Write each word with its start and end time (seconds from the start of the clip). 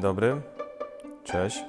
Dzień 0.00 0.02
dobry, 0.02 0.40
cześć. 1.24 1.64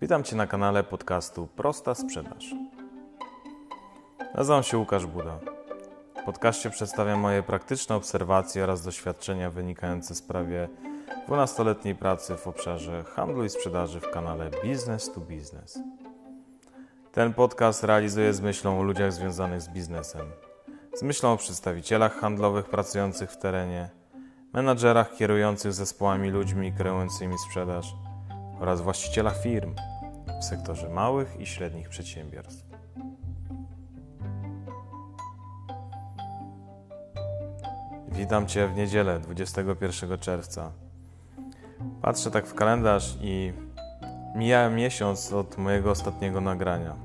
Witam 0.00 0.24
Cię 0.24 0.36
na 0.36 0.46
kanale 0.46 0.84
podcastu 0.84 1.46
Prosta 1.46 1.94
Sprzedaż. 1.94 2.54
Nazywam 4.34 4.62
się 4.62 4.78
Łukasz 4.78 5.06
Buda. 5.06 5.38
W 6.22 6.24
podcaście 6.24 6.70
przedstawiam 6.70 7.20
moje 7.20 7.42
praktyczne 7.42 7.96
obserwacje 7.96 8.64
oraz 8.64 8.82
doświadczenia 8.82 9.50
wynikające 9.50 10.14
z 10.14 10.22
prawie 10.22 10.68
12-letniej 11.28 11.94
pracy 11.94 12.36
w 12.36 12.46
obszarze 12.46 13.04
handlu 13.04 13.44
i 13.44 13.48
sprzedaży 13.48 14.00
w 14.00 14.10
kanale 14.10 14.50
Business 14.64 15.12
to 15.12 15.20
Business. 15.20 15.78
Ten 17.12 17.34
podcast 17.34 17.84
realizuję 17.84 18.34
z 18.34 18.40
myślą 18.40 18.80
o 18.80 18.82
ludziach 18.82 19.12
związanych 19.12 19.60
z 19.60 19.68
biznesem, 19.68 20.26
z 20.94 21.02
myślą 21.02 21.32
o 21.32 21.36
przedstawicielach 21.36 22.20
handlowych 22.20 22.68
pracujących 22.68 23.30
w 23.30 23.36
terenie, 23.36 23.99
menadżerach 24.52 25.16
kierujących 25.16 25.72
zespołami 25.72 26.30
ludźmi 26.30 26.72
kreującymi 26.72 27.38
sprzedaż 27.38 27.94
oraz 28.60 28.80
właścicielach 28.80 29.42
firm 29.42 29.74
w 30.40 30.44
sektorze 30.44 30.88
małych 30.88 31.40
i 31.40 31.46
średnich 31.46 31.88
przedsiębiorstw. 31.88 32.64
Witam 38.08 38.46
Cię 38.46 38.68
w 38.68 38.76
niedzielę 38.76 39.20
21 39.20 40.18
czerwca. 40.18 40.72
Patrzę 42.02 42.30
tak 42.30 42.46
w 42.46 42.54
kalendarz 42.54 43.18
i 43.20 43.52
mija 44.34 44.70
miesiąc 44.70 45.32
od 45.32 45.58
mojego 45.58 45.90
ostatniego 45.90 46.40
nagrania. 46.40 46.96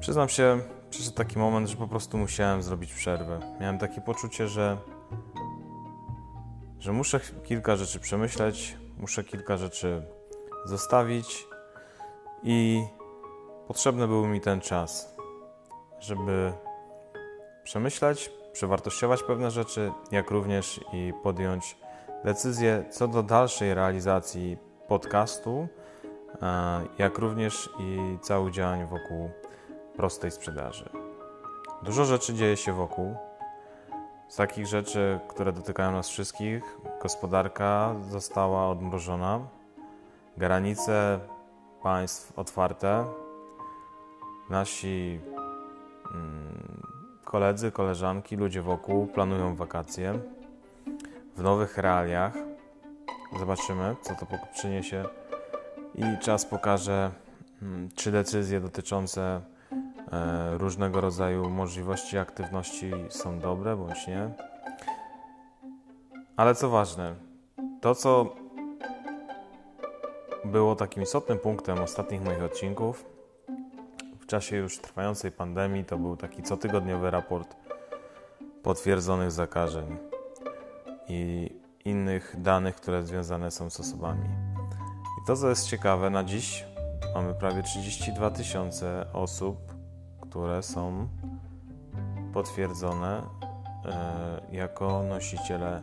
Przyznam 0.00 0.28
się, 0.28 0.60
przyszedł 0.90 1.16
taki 1.16 1.38
moment, 1.38 1.68
że 1.68 1.76
po 1.76 1.88
prostu 1.88 2.18
musiałem 2.18 2.62
zrobić 2.62 2.92
przerwę. 2.92 3.40
Miałem 3.60 3.78
takie 3.78 4.00
poczucie, 4.00 4.48
że, 4.48 4.76
że 6.80 6.92
muszę 6.92 7.20
kilka 7.44 7.76
rzeczy 7.76 8.00
przemyśleć, 8.00 8.76
muszę 8.98 9.24
kilka 9.24 9.56
rzeczy 9.56 10.02
zostawić 10.64 11.46
i 12.42 12.84
potrzebny 13.66 14.08
był 14.08 14.26
mi 14.26 14.40
ten 14.40 14.60
czas, 14.60 15.16
żeby 15.98 16.52
przemyśleć, 17.62 18.32
przewartościować 18.52 19.22
pewne 19.22 19.50
rzeczy, 19.50 19.92
jak 20.10 20.30
również 20.30 20.80
i 20.92 21.12
podjąć 21.22 21.76
decyzję 22.24 22.84
co 22.90 23.08
do 23.08 23.22
dalszej 23.22 23.74
realizacji 23.74 24.56
podcastu, 24.88 25.68
jak 26.98 27.18
również 27.18 27.70
i 27.78 28.18
całych 28.22 28.52
działań 28.52 28.86
wokół 28.86 29.30
prostej 29.96 30.30
sprzedaży. 30.30 30.90
Dużo 31.82 32.04
rzeczy 32.04 32.34
dzieje 32.34 32.56
się 32.56 32.72
wokół. 32.72 33.29
Z 34.30 34.36
takich 34.36 34.66
rzeczy, 34.66 35.20
które 35.28 35.52
dotykają 35.52 35.92
nas 35.92 36.08
wszystkich, 36.08 36.62
gospodarka 37.02 37.94
została 38.10 38.68
odmrożona, 38.68 39.40
granice 40.36 41.20
państw 41.82 42.38
otwarte, 42.38 43.04
nasi 44.50 45.20
mm, 46.14 46.82
koledzy, 47.24 47.72
koleżanki, 47.72 48.36
ludzie 48.36 48.62
wokół 48.62 49.06
planują 49.06 49.56
wakacje. 49.56 50.18
W 51.36 51.42
nowych 51.42 51.78
realiach. 51.78 52.34
Zobaczymy, 53.38 53.96
co 54.02 54.14
to 54.14 54.26
przyniesie. 54.52 55.04
I 55.94 56.18
czas 56.20 56.46
pokaże, 56.46 57.10
mm, 57.62 57.88
czy 57.94 58.12
decyzje 58.12 58.60
dotyczące 58.60 59.40
różnego 60.52 61.00
rodzaju 61.00 61.50
możliwości 61.50 62.18
aktywności 62.18 62.90
są 63.08 63.38
dobre 63.38 63.76
bądź 63.76 64.06
nie. 64.06 64.30
Ale 66.36 66.54
co 66.54 66.70
ważne, 66.70 67.14
to 67.80 67.94
co 67.94 68.34
było 70.44 70.76
takim 70.76 71.02
istotnym 71.02 71.38
punktem 71.38 71.78
ostatnich 71.78 72.24
moich 72.24 72.42
odcinków 72.42 73.04
w 74.20 74.26
czasie 74.26 74.56
już 74.56 74.78
trwającej 74.78 75.32
pandemii, 75.32 75.84
to 75.84 75.98
był 75.98 76.16
taki 76.16 76.42
cotygodniowy 76.42 77.10
raport 77.10 77.56
potwierdzonych 78.62 79.30
zakażeń 79.30 79.96
i 81.08 81.50
innych 81.84 82.36
danych, 82.38 82.76
które 82.76 83.02
związane 83.02 83.50
są 83.50 83.70
z 83.70 83.80
osobami. 83.80 84.28
I 85.22 85.26
to, 85.26 85.36
co 85.36 85.48
jest 85.48 85.68
ciekawe, 85.68 86.10
na 86.10 86.24
dziś 86.24 86.64
mamy 87.14 87.34
prawie 87.34 87.62
32 87.62 88.30
tysiące 88.30 89.06
osób, 89.12 89.79
które 90.30 90.62
są 90.62 91.08
potwierdzone 92.32 93.22
e, 93.84 94.40
jako 94.52 95.02
nosiciele 95.02 95.82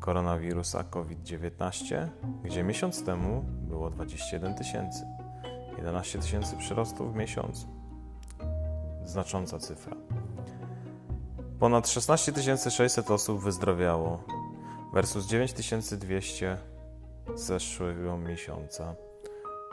koronawirusa 0.00 0.84
COVID-19, 0.84 2.08
gdzie 2.44 2.62
miesiąc 2.62 3.04
temu 3.04 3.44
było 3.46 3.90
21 3.90 4.54
tysięcy. 4.54 5.06
11 5.76 6.18
tysięcy 6.18 6.56
przyrostów 6.56 7.12
w 7.12 7.16
miesiącu. 7.16 7.66
Znacząca 9.04 9.58
cyfra. 9.58 9.96
Ponad 11.58 11.88
16 11.88 12.32
600 12.70 13.10
osób 13.10 13.42
wyzdrowiało 13.42 14.24
versus 14.92 15.26
9200 15.26 16.56
z 17.34 17.40
zeszłego 17.40 18.18
miesiąca, 18.18 18.94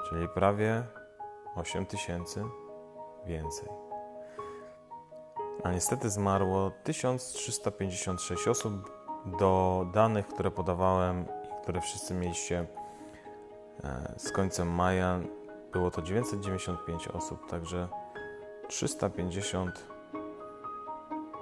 czyli 0.10 0.28
prawie 0.36 0.84
8 1.56 1.86
tysięcy 1.86 2.44
więcej. 3.28 3.70
A 5.64 5.72
niestety 5.72 6.10
zmarło 6.10 6.72
1356 6.84 8.48
osób 8.48 8.92
do 9.40 9.86
danych, 9.94 10.28
które 10.28 10.52
podawałem 10.52 11.26
i 11.26 11.62
które 11.62 11.82
wszyscy 11.82 12.14
mieliście 12.14 12.66
e, 13.84 14.14
z 14.18 14.32
końcem 14.32 14.72
maja. 14.72 15.20
Było 15.72 15.92
to 15.92 16.02
995 16.02 17.08
osób, 17.08 17.50
także 17.50 17.88
350 18.68 19.88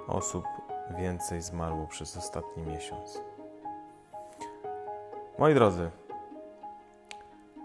osób 0.08 0.44
więcej 0.98 1.42
zmarło 1.42 1.86
przez 1.86 2.16
ostatni 2.16 2.62
miesiąc. 2.62 3.20
Moi 5.38 5.54
drodzy, 5.54 5.90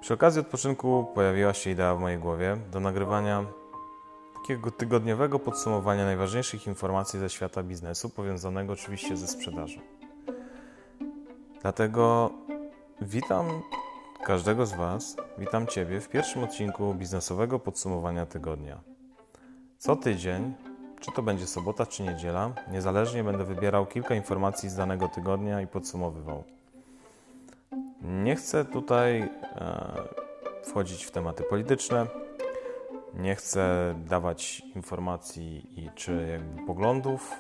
przy 0.02 0.14
okazji 0.14 0.42
odpoczynku 0.42 1.06
pojawiła 1.16 1.54
się 1.54 1.70
idea 1.70 1.96
w 1.96 2.00
mojej 2.00 2.20
głowie 2.20 2.58
do 2.72 2.80
nagrywania 2.80 3.46
takiego 4.52 4.72
tygodniowego 4.72 5.40
podsumowania 5.40 6.06
najważniejszych 6.06 6.68
informacji 6.68 7.20
ze 7.20 7.30
świata 7.30 7.64
biznesu, 7.64 8.10
powiązanego 8.10 8.74
oczywiście 8.74 9.18
ze 9.18 9.28
sprzedażą. 9.28 9.80
Dlatego 11.62 12.32
witam 13.02 13.62
każdego 14.26 14.66
z 14.66 14.74
Was, 14.74 15.16
witam 15.38 15.68
Ciebie 15.68 16.02
w 16.02 16.10
pierwszym 16.10 16.44
odcinku 16.44 16.94
biznesowego 16.94 17.60
podsumowania 17.60 18.26
tygodnia. 18.26 18.82
Co 19.78 19.96
tydzień 19.96 20.54
czy 21.00 21.12
to 21.12 21.22
będzie 21.22 21.48
sobota, 21.48 21.86
czy 21.86 22.04
niedziela, 22.04 22.52
niezależnie 22.72 23.24
będę 23.24 23.44
wybierał 23.44 23.86
kilka 23.86 24.16
informacji 24.16 24.70
z 24.70 24.76
danego 24.76 25.08
tygodnia 25.08 25.62
i 25.62 25.68
podsumowywał. 25.68 26.44
Nie 28.02 28.36
chcę 28.36 28.66
tutaj 28.66 29.22
e, 29.22 29.30
wchodzić 30.64 31.06
w 31.06 31.12
tematy 31.12 31.44
polityczne, 31.44 32.08
nie 33.14 33.36
chcę 33.36 33.96
dawać 34.10 34.62
informacji 34.76 35.80
i 35.84 35.90
czy 35.96 36.28
jakby 36.32 36.66
poglądów. 36.68 37.34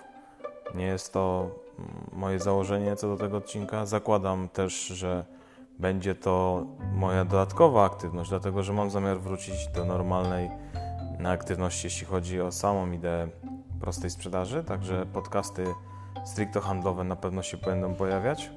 Nie 0.75 0.85
jest 0.85 1.13
to 1.13 1.49
mm, 1.79 1.91
moje 2.13 2.39
założenie 2.39 2.95
co 2.95 3.07
do 3.07 3.17
tego 3.17 3.37
odcinka. 3.37 3.85
Zakładam 3.85 4.49
też, 4.49 4.87
że 4.87 5.25
będzie 5.79 6.15
to 6.15 6.65
moja 6.93 7.25
dodatkowa 7.25 7.85
aktywność, 7.85 8.29
dlatego 8.29 8.63
że 8.63 8.73
mam 8.73 8.89
zamiar 8.89 9.19
wrócić 9.19 9.67
do 9.67 9.85
normalnej 9.85 10.49
aktywności, 11.25 11.87
jeśli 11.87 12.07
chodzi 12.07 12.41
o 12.41 12.51
samą 12.51 12.91
ideę 12.91 13.27
prostej 13.79 14.09
sprzedaży, 14.09 14.63
także 14.63 15.05
podcasty 15.05 15.65
stricte 16.25 16.61
handlowe 16.61 17.03
na 17.03 17.15
pewno 17.15 17.43
się 17.43 17.57
będą 17.57 17.95
pojawiać. 17.95 18.51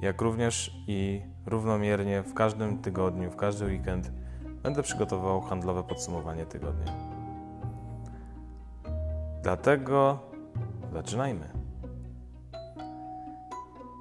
Jak 0.00 0.22
również 0.22 0.76
i 0.86 1.22
równomiernie 1.46 2.22
w 2.22 2.34
każdym 2.34 2.78
tygodniu, 2.78 3.30
w 3.30 3.36
każdy 3.36 3.64
weekend 3.64 4.10
będę 4.62 4.82
przygotowywał 4.82 5.40
handlowe 5.40 5.82
podsumowanie 5.82 6.46
tygodnia. 6.46 6.92
Dlatego 9.42 10.18
zaczynajmy. 10.92 11.48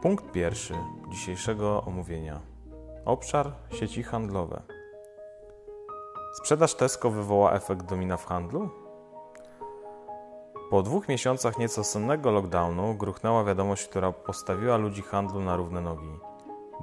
Punkt 0.01 0.31
pierwszy 0.31 0.73
dzisiejszego 1.11 1.83
omówienia. 1.83 2.39
Obszar 3.05 3.51
sieci 3.69 4.03
handlowe. 4.03 4.61
Sprzedaż 6.33 6.75
Tesco 6.75 7.09
wywoła 7.09 7.53
efekt 7.53 7.85
domina 7.85 8.17
w 8.17 8.25
handlu? 8.25 8.69
Po 10.69 10.83
dwóch 10.83 11.07
miesiącach 11.07 11.57
nieco 11.57 11.83
sennego 11.83 12.31
lockdownu 12.31 12.93
gruchnęła 12.93 13.43
wiadomość, 13.43 13.87
która 13.87 14.11
postawiła 14.11 14.77
ludzi 14.77 15.01
handlu 15.01 15.39
na 15.39 15.55
równe 15.55 15.81
nogi. 15.81 16.30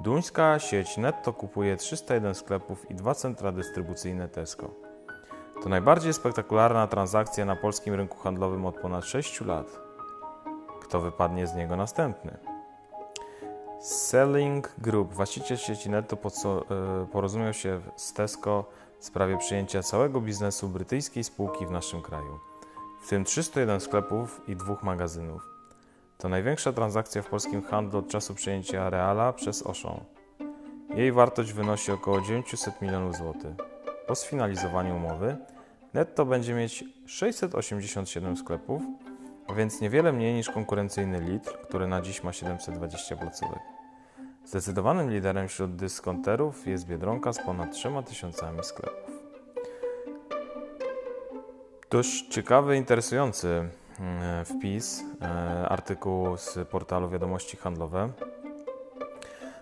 Duńska 0.03 0.59
sieć 0.59 0.97
netto 0.97 1.33
kupuje 1.33 1.77
301 1.77 2.35
sklepów 2.35 2.91
i 2.91 2.95
dwa 2.95 3.15
centra 3.15 3.51
dystrybucyjne 3.51 4.27
Tesco. 4.27 4.69
To 5.63 5.69
najbardziej 5.69 6.13
spektakularna 6.13 6.87
transakcja 6.87 7.45
na 7.45 7.55
polskim 7.55 7.93
rynku 7.93 8.17
handlowym 8.17 8.65
od 8.65 8.75
ponad 8.75 9.05
6 9.05 9.41
lat. 9.41 9.79
Kto 10.81 11.01
wypadnie 11.01 11.47
z 11.47 11.55
niego 11.55 11.75
następny? 11.75 12.37
Selling 13.81 14.75
Group, 14.77 15.13
właściciel 15.13 15.57
sieci 15.57 15.89
Netto, 15.89 16.17
porozumiał 17.11 17.53
się 17.53 17.81
z 17.95 18.13
Tesco 18.13 18.65
w 18.99 19.05
sprawie 19.05 19.37
przyjęcia 19.37 19.83
całego 19.83 20.21
biznesu 20.21 20.69
brytyjskiej 20.69 21.23
spółki 21.23 21.65
w 21.65 21.71
naszym 21.71 22.01
kraju, 22.01 22.39
w 23.01 23.09
tym 23.09 23.23
301 23.23 23.79
sklepów 23.79 24.41
i 24.47 24.55
dwóch 24.55 24.83
magazynów. 24.83 25.48
To 26.21 26.29
największa 26.29 26.73
transakcja 26.73 27.21
w 27.21 27.29
polskim 27.29 27.61
handlu 27.61 27.99
od 27.99 28.07
czasu 28.07 28.35
przyjęcia 28.35 28.89
Reala 28.89 29.33
przez 29.33 29.67
Auchan. 29.67 29.99
Jej 30.95 31.11
wartość 31.11 31.53
wynosi 31.53 31.91
około 31.91 32.21
900 32.21 32.81
milionów 32.81 33.15
złotych. 33.15 33.51
Po 34.07 34.15
sfinalizowaniu 34.15 34.95
umowy 34.95 35.37
netto 35.93 36.25
będzie 36.25 36.53
mieć 36.53 36.83
687 37.05 38.37
sklepów, 38.37 38.81
a 39.47 39.53
więc 39.53 39.81
niewiele 39.81 40.13
mniej 40.13 40.33
niż 40.33 40.49
konkurencyjny 40.49 41.19
Lidl, 41.19 41.49
który 41.63 41.87
na 41.87 42.01
dziś 42.01 42.23
ma 42.23 42.33
720 42.33 43.15
placówek. 43.15 43.59
Zdecydowanym 44.45 45.11
liderem 45.11 45.47
wśród 45.47 45.75
dyskonterów 45.75 46.67
jest 46.67 46.87
Biedronka 46.87 47.33
z 47.33 47.45
ponad 47.45 47.71
3000 47.71 48.63
sklepów. 48.63 49.19
Dość 51.89 52.27
ciekawy, 52.27 52.77
interesujący 52.77 53.69
wpis, 54.45 55.03
e, 55.21 55.69
artykuł 55.69 56.37
z 56.37 56.59
portalu 56.69 57.09
Wiadomości 57.09 57.57
Handlowe, 57.57 58.09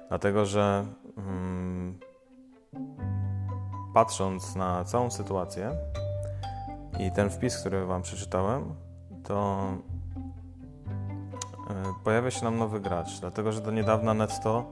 dlatego 0.09 0.45
że 0.45 0.85
mm, 1.17 1.99
patrząc 3.93 4.55
na 4.55 4.83
całą 4.83 5.11
sytuację 5.11 5.71
i 6.99 7.11
ten 7.11 7.29
wpis, 7.29 7.57
który 7.57 7.85
Wam 7.85 8.01
przeczytałem, 8.01 8.75
to 9.23 9.67
e, 11.69 11.73
pojawia 12.03 12.31
się 12.31 12.43
nam 12.43 12.57
nowy 12.57 12.79
gracz, 12.79 13.19
dlatego 13.19 13.51
że 13.51 13.61
do 13.61 13.71
niedawna 13.71 14.13
netto 14.13 14.65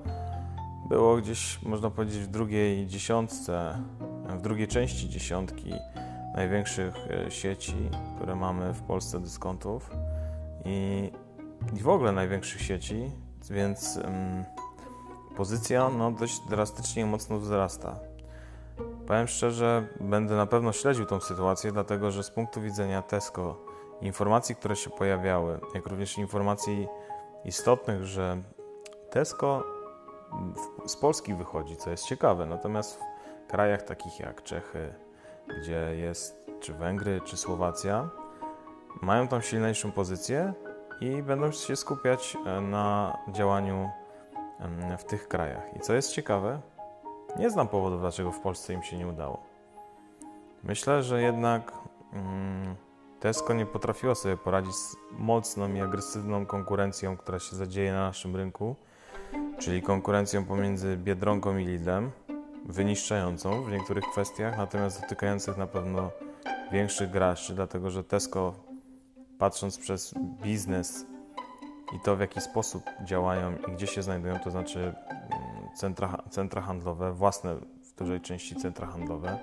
było 0.90 1.18
gdzieś, 1.18 1.62
można 1.62 1.90
powiedzieć, 1.90 2.20
w 2.20 2.28
drugiej 2.28 2.88
dziesiątce, 2.88 3.78
w 4.30 4.42
drugiej 4.42 4.68
części 4.68 5.10
dziesiątki 5.10 5.74
największych 6.36 6.96
e, 7.12 7.32
sieci, 7.32 7.90
które 8.16 8.36
mamy 8.36 8.74
w 8.74 8.82
Polsce 8.82 9.20
dyskontów 9.20 9.90
i, 10.66 11.12
i 11.74 11.80
w 11.80 11.90
ogóle 11.90 12.12
największych 12.12 12.62
sieci, 12.62 13.12
więc 13.50 14.00
pozycja 15.38 15.90
no, 15.90 16.12
dość 16.12 16.40
drastycznie 16.50 17.06
mocno 17.06 17.40
wzrasta. 17.40 18.00
Powiem 19.08 19.28
szczerze, 19.28 19.88
będę 20.00 20.36
na 20.36 20.46
pewno 20.46 20.72
śledził 20.72 21.06
tą 21.06 21.20
sytuację, 21.20 21.72
dlatego 21.72 22.12
że 22.12 22.24
z 22.24 22.32
punktu 22.32 22.62
widzenia 22.62 23.02
Tesco, 23.02 23.58
informacji, 24.02 24.56
które 24.56 24.76
się 24.76 24.90
pojawiały, 24.90 25.60
jak 25.74 25.88
również 25.88 26.18
informacji 26.18 26.88
istotnych, 27.46 28.04
że 28.04 28.38
Tesco 29.10 29.64
z 30.86 30.96
Polski 30.96 31.34
wychodzi, 31.34 31.78
co 31.78 31.90
jest 31.90 32.06
ciekawe, 32.06 32.46
natomiast 32.46 33.00
w 33.46 33.48
krajach 33.48 33.81
takich 33.81 34.20
jak 34.20 34.44
Czechy, 34.44 35.05
gdzie 35.59 35.95
jest 35.95 36.45
czy 36.59 36.74
Węgry, 36.74 37.21
czy 37.25 37.38
Słowacja, 37.38 38.09
mają 39.01 39.27
tam 39.27 39.42
silniejszą 39.42 39.92
pozycję 39.92 40.53
i 41.01 41.24
będą 41.24 41.51
się 41.51 41.75
skupiać 41.75 42.38
e, 42.45 42.62
na 42.62 43.18
działaniu 43.31 43.89
w 44.97 45.03
tych 45.03 45.27
krajach. 45.27 45.63
I 45.75 45.80
co 45.80 45.94
jest 45.94 46.12
ciekawe, 46.12 46.62
nie 47.39 47.50
znam 47.50 47.68
powodu, 47.68 47.97
dlaczego 47.97 48.31
w 48.31 48.39
Polsce 48.39 48.74
im 48.74 48.83
się 48.83 48.97
nie 48.97 49.07
udało. 49.07 49.44
Myślę, 50.63 51.03
że 51.03 51.21
jednak 51.21 51.71
mm, 52.13 52.75
Tesco 53.19 53.53
nie 53.53 53.65
potrafiło 53.65 54.15
sobie 54.15 54.38
poradzić 54.38 54.75
z 54.75 54.95
mocną 55.12 55.74
i 55.74 55.81
agresywną 55.81 56.45
konkurencją, 56.45 57.18
która 57.18 57.39
się 57.39 57.56
zadzieje 57.56 57.94
na 57.94 58.00
naszym 58.00 58.36
rynku, 58.36 58.75
czyli 59.59 59.81
konkurencją 59.81 60.45
pomiędzy 60.45 60.97
Biedronką 60.97 61.57
i 61.57 61.65
Lidlem, 61.65 62.12
wyniszczającą 62.66 63.64
w 63.64 63.72
niektórych 63.72 64.04
kwestiach, 64.12 64.58
natomiast 64.58 65.02
dotykających 65.02 65.58
na 65.58 65.68
pewno 65.68 66.12
większych 66.72 67.10
graczy, 67.10 67.54
dlatego 67.54 67.90
że 67.90 68.04
Tesco, 68.04 68.54
patrząc 69.38 69.78
przez 69.78 70.14
biznes 70.44 71.06
i 71.96 72.00
to, 72.00 72.16
w 72.16 72.20
jaki 72.20 72.42
sposób 72.42 72.84
działają 73.04 73.58
i 73.68 73.72
gdzie 73.72 73.88
się 73.88 74.04
znajdują, 74.04 74.40
to 74.40 74.52
znaczy 74.52 74.80
mm, 74.80 75.76
centra, 75.76 76.24
centra 76.30 76.62
handlowe, 76.62 77.14
własne 77.14 77.56
w 77.56 77.96
dużej 77.98 78.22
części 78.22 78.56
centra 78.56 78.88
handlowe, 78.88 79.40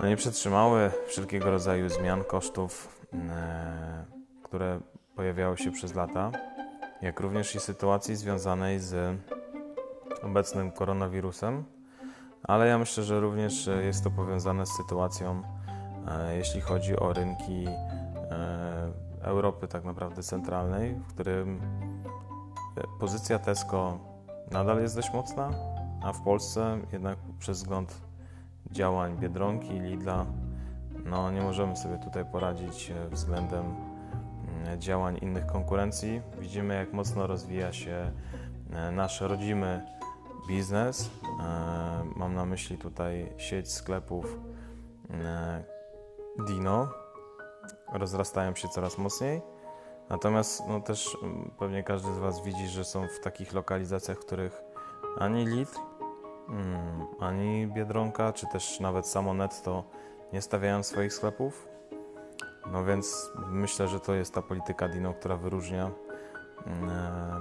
no 0.00 0.08
nie 0.08 0.16
przetrzymały 0.16 0.90
wszelkiego 1.06 1.50
rodzaju 1.50 1.88
zmian, 1.88 2.24
kosztów, 2.24 3.00
e, 3.12 4.04
które 4.42 4.80
pojawiały 5.14 5.58
się 5.58 5.72
przez 5.72 5.94
lata, 5.94 6.30
jak 7.02 7.20
również 7.20 7.54
i 7.54 7.60
sytuacji 7.60 8.16
związanej 8.16 8.80
z 8.80 9.18
obecnym 10.22 10.72
koronawirusem, 10.72 11.64
ale 12.46 12.68
ja 12.68 12.78
myślę, 12.78 13.04
że 13.04 13.20
również 13.20 13.70
jest 13.82 14.04
to 14.04 14.10
powiązane 14.10 14.66
z 14.66 14.76
sytuacją, 14.76 15.42
e, 16.08 16.36
jeśli 16.36 16.60
chodzi 16.60 16.96
o 16.96 17.12
rynki 17.12 17.66
e, 17.68 18.92
Europy 19.22 19.68
tak 19.68 19.84
naprawdę 19.84 20.22
centralnej, 20.22 20.94
w 20.94 21.06
którym 21.06 21.60
pozycja 23.00 23.38
Tesco 23.38 23.98
nadal 24.50 24.80
jest 24.80 24.96
dość 24.96 25.12
mocna, 25.12 25.50
a 26.02 26.12
w 26.12 26.22
Polsce 26.22 26.78
jednak 26.92 27.18
przez 27.38 27.58
wzgląd 27.58 28.00
działań 28.70 29.16
Biedronki 29.18 29.76
i 29.76 29.80
Lidla 29.80 30.26
no 31.04 31.30
nie 31.30 31.40
możemy 31.40 31.76
sobie 31.76 31.98
tutaj 31.98 32.24
poradzić 32.24 32.90
e, 32.90 33.08
względem 33.08 33.64
mm, 33.64 34.80
działań 34.80 35.18
innych 35.22 35.46
konkurencji. 35.46 36.22
Widzimy 36.40 36.74
jak 36.74 36.92
mocno 36.92 37.26
rozwija 37.26 37.72
się 37.72 38.12
e, 38.72 38.90
nasz 38.90 39.20
rodzimy 39.20 39.86
biznes. 40.48 41.10
E, 41.40 42.04
mam 42.16 42.34
na 42.34 42.46
myśli 42.46 42.78
tutaj 42.78 43.32
sieć 43.36 43.72
sklepów 43.72 44.38
Dino. 46.46 46.88
Rozrastają 47.92 48.54
się 48.54 48.68
coraz 48.68 48.98
mocniej. 48.98 49.42
Natomiast 50.08 50.62
no 50.68 50.80
też 50.80 51.18
mm, 51.22 51.50
pewnie 51.58 51.82
każdy 51.82 52.14
z 52.14 52.18
Was 52.18 52.44
widzi, 52.44 52.68
że 52.68 52.84
są 52.84 53.08
w 53.08 53.20
takich 53.20 53.52
lokalizacjach, 53.52 54.16
w 54.18 54.26
których 54.26 54.62
ani 55.18 55.46
Lidl, 55.46 55.78
mm, 56.48 57.06
ani 57.20 57.66
Biedronka, 57.66 58.32
czy 58.32 58.46
też 58.46 58.80
nawet 58.80 59.06
samo 59.06 59.34
Netto 59.34 59.84
nie 60.32 60.42
stawiają 60.42 60.82
swoich 60.82 61.12
sklepów. 61.12 61.68
No 62.72 62.84
więc 62.84 63.30
myślę, 63.50 63.88
że 63.88 64.00
to 64.00 64.14
jest 64.14 64.34
ta 64.34 64.42
polityka 64.42 64.88
Dino, 64.88 65.14
która 65.14 65.36
wyróżnia 65.36 65.86
e, 65.86 65.90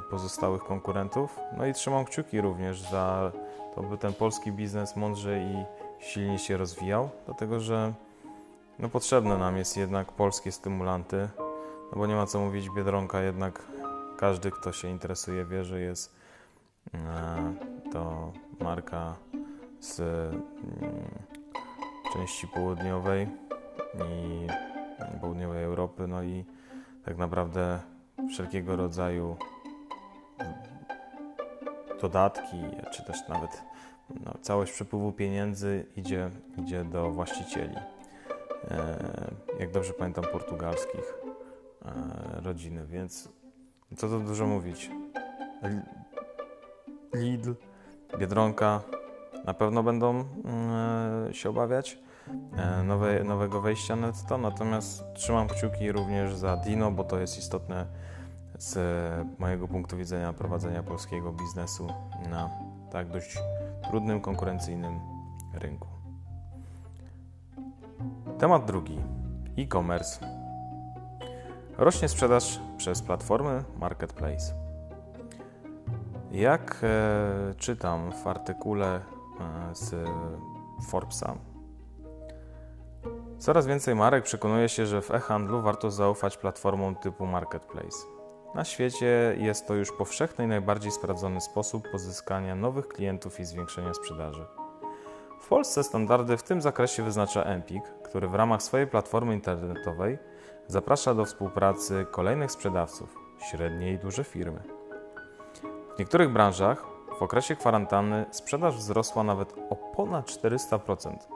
pozostałych 0.09 0.63
konkurentów. 0.63 1.39
No 1.57 1.65
i 1.65 1.73
trzymam 1.73 2.05
kciuki 2.05 2.41
również 2.41 2.81
za 2.81 3.31
to, 3.75 3.83
by 3.83 3.97
ten 3.97 4.13
polski 4.13 4.51
biznes 4.51 4.95
mądrze 4.95 5.39
i 5.39 5.65
silnie 5.99 6.39
się 6.39 6.57
rozwijał, 6.57 7.09
dlatego 7.25 7.59
że 7.59 7.93
no 8.79 8.89
potrzebne 8.89 9.37
nam 9.37 9.57
jest 9.57 9.77
jednak 9.77 10.11
polskie 10.11 10.51
stymulanty, 10.51 11.29
no 11.91 11.97
bo 11.97 12.07
nie 12.07 12.15
ma 12.15 12.25
co 12.25 12.39
mówić, 12.39 12.69
Biedronka 12.75 13.21
jednak 13.21 13.63
każdy, 14.17 14.51
kto 14.51 14.71
się 14.71 14.87
interesuje, 14.87 15.45
wie, 15.45 15.63
że 15.63 15.81
jest 15.81 16.15
e, 16.93 17.53
to 17.91 18.31
marka 18.59 19.15
z 19.79 19.99
mm, 19.99 20.41
części 22.13 22.47
południowej 22.47 23.27
i 23.95 24.47
południowej 25.21 25.63
Europy, 25.63 26.07
no 26.07 26.23
i 26.23 26.45
tak 27.05 27.17
naprawdę 27.17 27.79
wszelkiego 28.29 28.75
rodzaju 28.75 29.37
dodatki, 32.01 32.57
czy 32.91 33.03
też 33.03 33.27
nawet 33.27 33.63
no, 34.25 34.33
całość 34.41 34.71
przepływu 34.71 35.11
pieniędzy 35.11 35.85
idzie, 35.95 36.29
idzie 36.57 36.83
do 36.83 37.11
właścicieli. 37.11 37.75
E, 38.71 38.97
jak 39.59 39.71
dobrze 39.71 39.93
pamiętam, 39.93 40.23
portugalskich 40.31 41.13
e, 41.85 42.41
rodziny, 42.41 42.85
więc 42.85 43.29
co 43.97 44.09
tu 44.09 44.19
dużo 44.19 44.47
mówić. 44.47 44.91
Lidl, 47.13 47.53
Biedronka 48.17 48.81
na 49.45 49.53
pewno 49.53 49.83
będą 49.83 50.09
mm, 50.45 51.33
się 51.33 51.49
obawiać 51.49 51.93
e, 51.93 52.04
nowe, 52.83 53.23
nowego 53.23 53.61
wejścia 53.61 53.95
netto, 53.95 54.37
natomiast 54.37 55.03
trzymam 55.13 55.47
kciuki 55.47 55.91
również 55.91 56.35
za 56.35 56.57
Dino, 56.57 56.91
bo 56.91 57.03
to 57.03 57.19
jest 57.19 57.37
istotne 57.37 57.85
z 58.57 58.77
mojego 59.39 59.67
punktu 59.67 59.97
widzenia 59.97 60.33
prowadzenia 60.33 60.83
polskiego 60.83 61.31
biznesu 61.31 61.87
na 62.29 62.49
tak 62.91 63.09
dość 63.09 63.37
trudnym, 63.89 64.21
konkurencyjnym 64.21 64.99
rynku. 65.53 65.87
Temat 68.39 68.65
drugi. 68.65 68.99
E-commerce. 69.57 70.19
Rośnie 71.77 72.07
sprzedaż 72.07 72.59
przez 72.77 73.01
platformy 73.01 73.63
Marketplace. 73.79 74.53
Jak 76.31 76.81
e, 76.83 77.55
czytam 77.57 78.11
w 78.11 78.27
artykule 78.27 78.95
e, 78.95 79.01
z 79.75 80.09
Forbesa, 80.87 81.35
coraz 83.39 83.67
więcej 83.67 83.95
marek 83.95 84.23
przekonuje 84.23 84.69
się, 84.69 84.85
że 84.85 85.01
w 85.01 85.11
e-handlu 85.11 85.61
warto 85.61 85.91
zaufać 85.91 86.37
platformom 86.37 86.95
typu 86.95 87.25
Marketplace. 87.25 87.97
Na 88.55 88.63
świecie 88.63 89.35
jest 89.37 89.67
to 89.67 89.75
już 89.75 89.91
powszechny 89.91 90.45
i 90.45 90.47
najbardziej 90.47 90.91
sprawdzony 90.91 91.41
sposób 91.41 91.91
pozyskania 91.91 92.55
nowych 92.55 92.87
klientów 92.87 93.39
i 93.39 93.45
zwiększenia 93.45 93.93
sprzedaży. 93.93 94.45
W 95.41 95.47
Polsce 95.47 95.83
standardy 95.83 96.37
w 96.37 96.43
tym 96.43 96.61
zakresie 96.61 97.03
wyznacza 97.03 97.43
Empik, 97.43 97.83
który 98.03 98.27
w 98.27 98.35
ramach 98.35 98.63
swojej 98.63 98.87
platformy 98.87 99.33
internetowej 99.33 100.17
zaprasza 100.67 101.13
do 101.13 101.25
współpracy 101.25 102.05
kolejnych 102.11 102.51
sprzedawców, 102.51 103.15
średnie 103.51 103.93
i 103.93 103.97
duże 103.97 104.23
firmy. 104.23 104.59
W 105.95 105.99
niektórych 105.99 106.33
branżach 106.33 106.85
w 107.19 107.21
okresie 107.21 107.55
kwarantanny 107.55 108.25
sprzedaż 108.31 108.77
wzrosła 108.77 109.23
nawet 109.23 109.53
o 109.69 109.75
ponad 109.75 110.25
400%. 110.25 111.34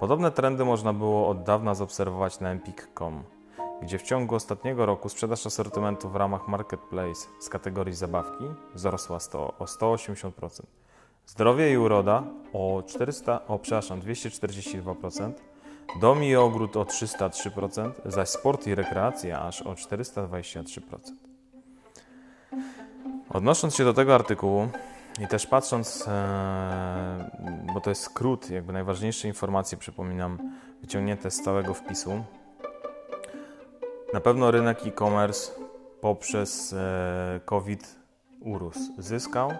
Podobne 0.00 0.30
trendy 0.30 0.64
można 0.64 0.92
było 0.92 1.28
od 1.28 1.42
dawna 1.42 1.74
zaobserwować 1.74 2.40
na 2.40 2.50
empik.com, 2.50 3.22
gdzie 3.82 3.98
w 3.98 4.02
ciągu 4.02 4.34
ostatniego 4.34 4.86
roku 4.86 5.08
sprzedaż 5.08 5.46
asortymentu 5.46 6.08
w 6.08 6.16
ramach 6.16 6.48
Marketplace 6.48 7.28
z 7.40 7.48
kategorii 7.48 7.94
zabawki 7.94 8.44
wzrosła 8.74 9.20
100, 9.20 9.54
o 9.58 9.64
180%. 9.64 10.30
Zdrowie 11.26 11.72
i 11.72 11.78
uroda 11.78 12.22
o 12.52 12.82
400, 12.86 13.46
o 13.46 13.58
przepraszam, 13.58 14.00
242%, 14.00 15.32
dom 16.00 16.24
i 16.24 16.36
ogród 16.36 16.76
o 16.76 16.84
303%, 16.84 17.90
zaś 18.04 18.28
sport 18.28 18.66
i 18.66 18.74
rekreacja 18.74 19.42
aż 19.42 19.62
o 19.62 19.72
423%. 19.72 20.80
Odnosząc 23.30 23.74
się 23.74 23.84
do 23.84 23.94
tego 23.94 24.14
artykułu 24.14 24.68
i 25.20 25.26
też 25.26 25.46
patrząc, 25.46 26.08
e, 26.08 27.30
bo 27.74 27.80
to 27.80 27.90
jest 27.90 28.02
skrót, 28.02 28.50
jakby 28.50 28.72
najważniejsze 28.72 29.28
informacje, 29.28 29.78
przypominam, 29.78 30.38
wyciągnięte 30.80 31.30
z 31.30 31.42
całego 31.42 31.74
wpisu. 31.74 32.24
Na 34.12 34.20
pewno 34.20 34.50
rynek 34.50 34.86
e-commerce 34.86 35.52
poprzez 36.00 36.72
e, 36.72 37.40
COVID 37.44 37.96
urósł, 38.40 38.92
zyskał 38.98 39.52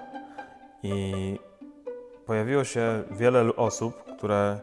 i 0.82 1.38
pojawiło 2.26 2.64
się 2.64 3.02
wiele 3.10 3.56
osób, 3.56 4.04
które 4.16 4.60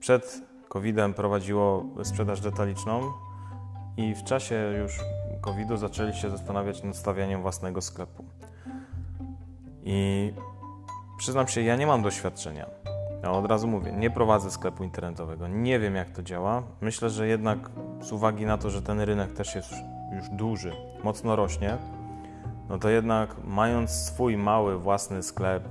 przed 0.00 0.40
COVID-em 0.68 1.14
prowadziło 1.14 1.84
sprzedaż 2.02 2.40
detaliczną 2.40 3.12
i 3.96 4.14
w 4.14 4.24
czasie 4.24 4.74
już 4.82 5.00
COVID-u 5.40 5.76
zaczęli 5.76 6.14
się 6.14 6.30
zastanawiać 6.30 6.82
nad 6.82 6.96
stawianiem 6.96 7.42
własnego 7.42 7.80
sklepu. 7.82 8.24
I 9.84 10.32
przyznam 11.18 11.48
się, 11.48 11.62
ja 11.62 11.76
nie 11.76 11.86
mam 11.86 12.02
doświadczenia. 12.02 12.66
Ja 13.22 13.30
od 13.30 13.46
razu 13.46 13.68
mówię, 13.68 13.92
nie 13.92 14.10
prowadzę 14.10 14.50
sklepu 14.50 14.84
internetowego, 14.84 15.48
nie 15.48 15.78
wiem 15.78 15.94
jak 15.94 16.10
to 16.10 16.22
działa. 16.22 16.62
Myślę, 16.80 17.10
że 17.10 17.28
jednak 17.28 17.58
z 18.00 18.12
uwagi 18.12 18.46
na 18.46 18.58
to, 18.58 18.70
że 18.70 18.82
ten 18.82 19.00
rynek 19.00 19.32
też 19.32 19.54
jest 19.54 19.72
już 20.16 20.28
duży, 20.28 20.72
mocno 21.04 21.36
rośnie, 21.36 21.78
no 22.68 22.78
to 22.78 22.88
jednak 22.88 23.36
mając 23.44 23.90
swój 23.90 24.36
mały 24.36 24.78
własny 24.78 25.22
sklep 25.22 25.68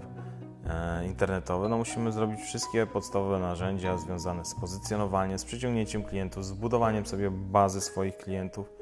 e, 0.69 1.05
internetowy, 1.05 1.69
no 1.69 1.77
musimy 1.77 2.11
zrobić 2.11 2.39
wszystkie 2.39 2.85
podstawowe 2.85 3.39
narzędzia 3.39 3.97
związane 3.97 4.45
z 4.45 4.55
pozycjonowaniem, 4.55 5.39
z 5.39 5.45
przyciągnięciem 5.45 6.03
klientów, 6.03 6.45
z 6.45 6.53
budowaniem 6.53 7.05
sobie 7.05 7.31
bazy 7.31 7.81
swoich 7.81 8.17
klientów, 8.17 8.73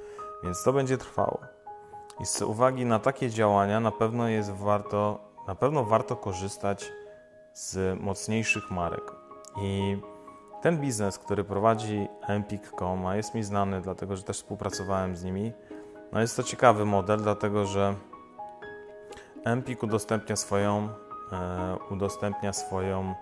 więc 0.43 0.63
to 0.63 0.73
będzie 0.73 0.97
trwało. 0.97 1.58
I 2.19 2.25
z 2.25 2.41
uwagi 2.41 2.85
na 2.85 2.99
takie 2.99 3.29
działania 3.29 3.79
na 3.79 3.91
pewno 3.91 4.27
jest 4.27 4.51
warto, 4.51 5.19
na 5.47 5.55
pewno 5.55 5.83
warto 5.83 6.15
korzystać 6.15 6.91
z 7.53 7.99
mocniejszych 7.99 8.71
marek. 8.71 9.11
I 9.61 9.97
ten 10.61 10.77
biznes, 10.77 11.19
który 11.19 11.43
prowadzi 11.43 12.07
Empik.com, 12.27 13.05
a 13.05 13.15
jest 13.15 13.35
mi 13.35 13.43
znany, 13.43 13.81
dlatego 13.81 14.15
że 14.15 14.23
też 14.23 14.37
współpracowałem 14.37 15.15
z 15.15 15.23
nimi, 15.23 15.51
no 16.11 16.21
jest 16.21 16.37
to 16.37 16.43
ciekawy 16.43 16.85
model, 16.85 17.19
dlatego 17.21 17.65
że 17.65 17.95
Empik 19.43 19.83
udostępnia 19.83 20.35
swoją, 20.35 20.89
e, 21.31 21.77
udostępnia 21.91 22.53
swoją 22.53 23.15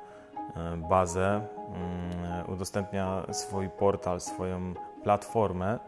e, 0.56 0.77
bazę, 0.77 1.48
mm, 1.68 2.50
udostępnia 2.50 3.24
swój 3.32 3.70
portal, 3.70 4.22
swoją 4.22 4.74
platformę, 5.04 5.80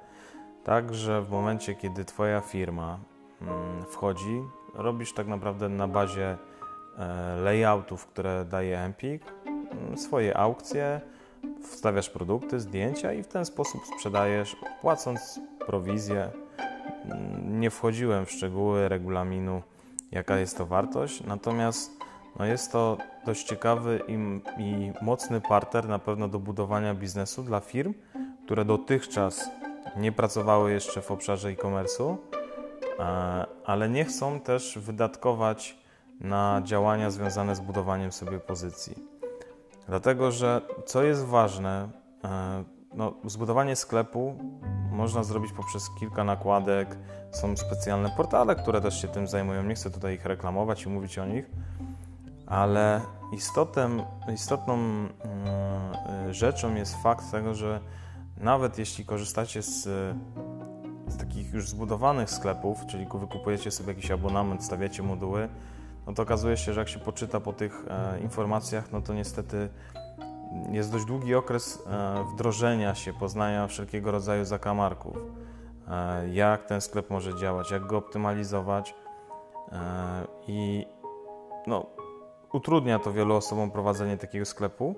tak 0.63 0.93
że 0.93 1.21
w 1.21 1.31
momencie, 1.31 1.75
kiedy 1.75 2.05
Twoja 2.05 2.41
firma 2.41 2.99
mm, 3.41 3.83
wchodzi, 3.89 4.41
robisz 4.73 5.13
tak 5.13 5.27
naprawdę 5.27 5.69
na 5.69 5.87
bazie 5.87 6.37
e, 6.97 7.35
layoutów, 7.35 8.07
które 8.07 8.45
daje 8.45 8.79
Empik, 8.79 9.23
mm, 9.45 9.97
swoje 9.97 10.37
aukcje, 10.37 11.01
wstawiasz 11.63 12.09
produkty, 12.09 12.59
zdjęcia 12.59 13.13
i 13.13 13.23
w 13.23 13.27
ten 13.27 13.45
sposób 13.45 13.81
sprzedajesz, 13.95 14.55
płacąc 14.81 15.39
prowizję. 15.65 16.29
Mm, 17.05 17.59
nie 17.59 17.69
wchodziłem 17.69 18.25
w 18.25 18.31
szczegóły 18.31 18.89
regulaminu, 18.89 19.61
jaka 20.11 20.37
jest 20.37 20.57
to 20.57 20.65
wartość, 20.65 21.23
natomiast 21.23 21.99
no 22.39 22.45
jest 22.45 22.71
to 22.71 22.97
dość 23.25 23.47
ciekawy 23.47 24.01
i, 24.07 24.13
i 24.61 24.91
mocny 25.01 25.41
partner 25.41 25.87
na 25.87 25.99
pewno 25.99 26.27
do 26.27 26.39
budowania 26.39 26.95
biznesu 26.95 27.43
dla 27.43 27.59
firm, 27.59 27.93
które 28.45 28.65
dotychczas 28.65 29.49
nie 29.99 30.11
pracowały 30.11 30.71
jeszcze 30.71 31.01
w 31.01 31.11
obszarze 31.11 31.49
e-commerce'u, 31.49 32.17
e, 32.99 33.45
ale 33.65 33.89
nie 33.89 34.05
chcą 34.05 34.39
też 34.39 34.79
wydatkować 34.81 35.77
na 36.19 36.61
działania 36.65 37.11
związane 37.11 37.55
z 37.55 37.59
budowaniem 37.59 38.11
sobie 38.11 38.39
pozycji. 38.39 38.95
Dlatego, 39.87 40.31
że 40.31 40.61
co 40.85 41.03
jest 41.03 41.25
ważne, 41.25 41.89
e, 42.23 42.63
no, 42.93 43.13
zbudowanie 43.25 43.75
sklepu 43.75 44.35
można 44.91 45.23
zrobić 45.23 45.51
poprzez 45.51 45.89
kilka 45.99 46.23
nakładek. 46.23 46.97
Są 47.31 47.57
specjalne 47.57 48.09
portale, 48.17 48.55
które 48.55 48.81
też 48.81 49.01
się 49.01 49.07
tym 49.07 49.27
zajmują. 49.27 49.63
Nie 49.63 49.75
chcę 49.75 49.91
tutaj 49.91 50.15
ich 50.15 50.25
reklamować 50.25 50.83
i 50.83 50.89
mówić 50.89 51.19
o 51.19 51.25
nich, 51.25 51.49
ale 52.47 53.01
istotem, 53.33 54.01
istotną 54.33 54.73
mm, 54.73 55.09
e, 56.29 56.33
rzeczą 56.33 56.75
jest 56.75 56.95
fakt 57.03 57.31
tego, 57.31 57.53
że 57.53 57.79
nawet 58.39 58.77
jeśli 58.79 59.05
korzystacie 59.05 59.61
z, 59.61 59.83
z 61.07 61.17
takich 61.17 61.53
już 61.53 61.69
zbudowanych 61.69 62.29
sklepów, 62.29 62.85
czyli 62.85 63.07
wykupujecie 63.13 63.71
sobie 63.71 63.93
jakiś 63.93 64.11
abonament, 64.11 64.63
stawiacie 64.63 65.03
moduły, 65.03 65.49
no 66.07 66.13
to 66.13 66.23
okazuje 66.23 66.57
się, 66.57 66.73
że 66.73 66.79
jak 66.79 66.89
się 66.89 66.99
poczyta 66.99 67.39
po 67.39 67.53
tych 67.53 67.85
e, 67.87 68.19
informacjach, 68.19 68.91
no 68.91 69.01
to 69.01 69.13
niestety 69.13 69.69
jest 70.71 70.91
dość 70.91 71.05
długi 71.05 71.35
okres 71.35 71.83
e, 71.87 72.23
wdrożenia 72.33 72.95
się, 72.95 73.13
poznania 73.13 73.67
wszelkiego 73.67 74.11
rodzaju 74.11 74.45
zakamarków. 74.45 75.17
E, 75.87 76.29
jak 76.29 76.65
ten 76.65 76.81
sklep 76.81 77.09
może 77.09 77.35
działać, 77.35 77.71
jak 77.71 77.87
go 77.87 77.97
optymalizować 77.97 78.95
e, 79.71 79.77
i 80.47 80.85
no, 81.67 81.85
utrudnia 82.53 82.99
to 82.99 83.13
wielu 83.13 83.35
osobom 83.35 83.71
prowadzenie 83.71 84.17
takiego 84.17 84.45
sklepu. 84.45 84.95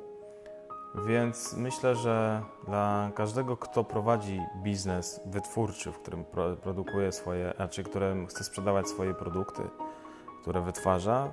Więc 0.95 1.53
myślę, 1.53 1.95
że 1.95 2.41
dla 2.67 3.11
każdego, 3.15 3.57
kto 3.57 3.83
prowadzi 3.83 4.41
biznes 4.55 5.21
wytwórczy, 5.25 5.91
w 5.91 5.99
którym 5.99 6.25
produkuje 6.63 7.11
swoje, 7.11 7.53
znaczy, 7.55 7.83
którym 7.83 8.27
chce 8.27 8.43
sprzedawać 8.43 8.87
swoje 8.87 9.13
produkty, 9.13 9.61
które 10.41 10.61
wytwarza 10.61 11.31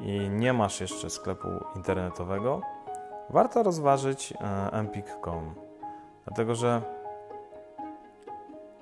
i 0.00 0.28
nie 0.30 0.52
masz 0.52 0.80
jeszcze 0.80 1.10
sklepu 1.10 1.48
internetowego, 1.76 2.60
warto 3.30 3.62
rozważyć 3.62 4.32
e, 4.32 4.72
empik.com. 4.72 5.54
Dlatego, 6.26 6.54
że 6.54 6.82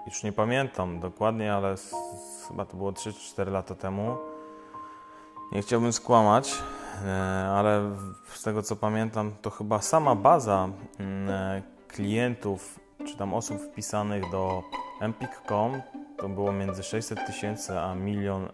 już 0.07 0.23
nie 0.23 0.33
pamiętam 0.33 1.01
dokładnie, 1.01 1.55
ale 1.55 1.75
chyba 2.49 2.65
to 2.65 2.77
było 2.77 2.93
3-4 2.93 3.53
lata 3.53 3.75
temu. 3.75 4.17
Nie 5.53 5.63
chciałbym 5.63 5.93
skłamać, 5.93 6.63
ale 7.53 7.91
z 8.35 8.43
tego 8.43 8.63
co 8.63 8.77
pamiętam, 8.77 9.33
to 9.43 9.51
chyba 9.51 9.81
sama 9.81 10.15
baza 10.15 10.69
mm, 10.99 11.31
e, 11.31 11.63
klientów 11.89 12.81
czy 13.07 13.17
tam 13.17 13.35
osób 13.35 13.59
wpisanych 13.63 14.31
do 14.31 14.63
empik.com 15.01 15.83
to 16.17 16.29
było 16.29 16.53
między 16.53 16.83
600 16.83 17.27
tysięcy 17.27 17.79
a 17.81 17.95
milion 17.95 18.49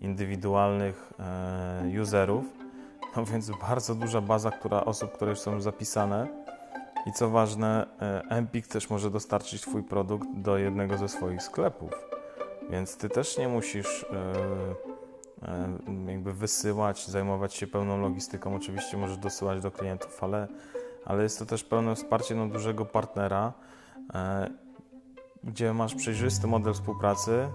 indywidualnych 0.00 1.12
e, 1.20 2.02
userów. 2.02 2.44
No 3.16 3.24
więc 3.24 3.50
bardzo 3.50 3.94
duża 3.94 4.20
baza 4.20 4.50
która, 4.50 4.84
osób, 4.84 5.12
które 5.12 5.30
już 5.30 5.40
są 5.40 5.60
zapisane. 5.60 6.26
I 7.06 7.12
co 7.12 7.30
ważne, 7.30 7.86
Empik 8.28 8.66
też 8.66 8.90
może 8.90 9.10
dostarczyć 9.10 9.62
Twój 9.62 9.82
produkt 9.82 10.28
do 10.34 10.58
jednego 10.58 10.98
ze 10.98 11.08
swoich 11.08 11.42
sklepów. 11.42 11.90
Więc 12.70 12.96
Ty 12.96 13.08
też 13.08 13.38
nie 13.38 13.48
musisz 13.48 14.06
E, 14.12 14.87
jakby 16.06 16.32
wysyłać, 16.32 17.06
zajmować 17.06 17.54
się 17.54 17.66
pełną 17.66 18.00
logistyką. 18.00 18.56
Oczywiście 18.56 18.96
możesz 18.96 19.18
dosyłać 19.18 19.62
do 19.62 19.70
klientów, 19.70 20.24
ale, 20.24 20.48
ale 21.04 21.22
jest 21.22 21.38
to 21.38 21.46
też 21.46 21.64
pełne 21.64 21.94
wsparcie 21.94 22.34
no, 22.34 22.48
dużego 22.48 22.84
partnera, 22.84 23.52
e, 24.14 24.50
gdzie 25.44 25.72
masz 25.72 25.94
przejrzysty 25.94 26.46
model 26.46 26.74
współpracy 26.74 27.48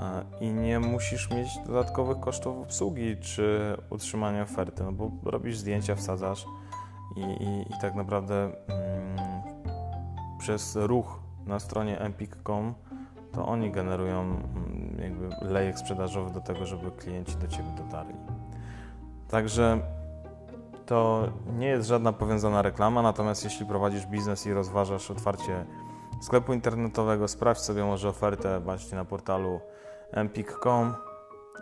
e, 0.00 0.24
i 0.40 0.50
nie 0.50 0.80
musisz 0.80 1.30
mieć 1.30 1.48
dodatkowych 1.66 2.20
kosztów 2.20 2.62
obsługi 2.62 3.16
czy 3.16 3.76
utrzymania 3.90 4.42
oferty, 4.42 4.84
no 4.84 4.92
bo 4.92 5.10
robisz 5.24 5.58
zdjęcia, 5.58 5.94
wsadzasz 5.94 6.46
i, 7.16 7.20
i, 7.20 7.60
i 7.60 7.80
tak 7.80 7.94
naprawdę 7.94 8.34
mm, 8.44 9.18
przez 10.38 10.76
ruch 10.76 11.20
na 11.46 11.58
stronie 11.58 12.00
empik.com 12.00 12.74
to 13.32 13.46
oni 13.46 13.70
generują 13.70 14.20
mm, 14.20 14.89
jakby 15.00 15.28
lejek 15.42 15.78
sprzedażowy 15.78 16.30
do 16.30 16.40
tego, 16.40 16.66
żeby 16.66 16.90
klienci 16.90 17.36
do 17.36 17.48
Ciebie 17.48 17.68
dotarli. 17.76 18.14
Także 19.28 19.78
to 20.86 21.28
nie 21.58 21.66
jest 21.66 21.88
żadna 21.88 22.12
powiązana 22.12 22.62
reklama, 22.62 23.02
natomiast 23.02 23.44
jeśli 23.44 23.66
prowadzisz 23.66 24.06
biznes 24.06 24.46
i 24.46 24.52
rozważasz 24.52 25.10
otwarcie 25.10 25.64
sklepu 26.22 26.52
internetowego, 26.52 27.28
sprawdź 27.28 27.60
sobie 27.60 27.84
może 27.84 28.08
ofertę 28.08 28.60
właśnie 28.60 28.96
na 28.96 29.04
portalu 29.04 29.60
empik.com, 30.12 30.94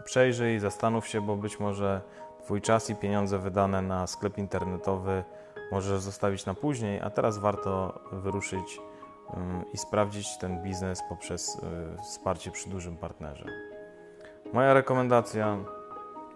przejrzyj, 0.04 0.61
zastanów 0.61 1.09
się, 1.09 1.21
bo 1.21 1.37
być 1.37 1.61
może 1.61 2.00
Twój 2.49 2.61
czas 2.61 2.90
i 2.90 2.97
pieniądze 2.97 3.38
wydane 3.38 3.83
na 3.83 4.07
sklep 4.07 4.38
internetowy 4.38 5.25
możesz 5.73 6.00
zostawić 6.00 6.47
na 6.47 6.54
później, 6.54 7.00
a 7.00 7.11
teraz 7.11 7.38
warto 7.38 8.00
wyruszyć 8.12 8.80
i 9.73 9.78
sprawdzić 9.78 10.38
ten 10.38 10.62
biznes 10.62 11.02
poprzez 11.08 11.54
y, 11.99 12.02
wsparcie 12.02 12.50
przy 12.50 12.70
dużym 12.70 12.97
partnerze. 12.97 13.44
Moja 14.52 14.75
rekomendacja: 14.75 15.56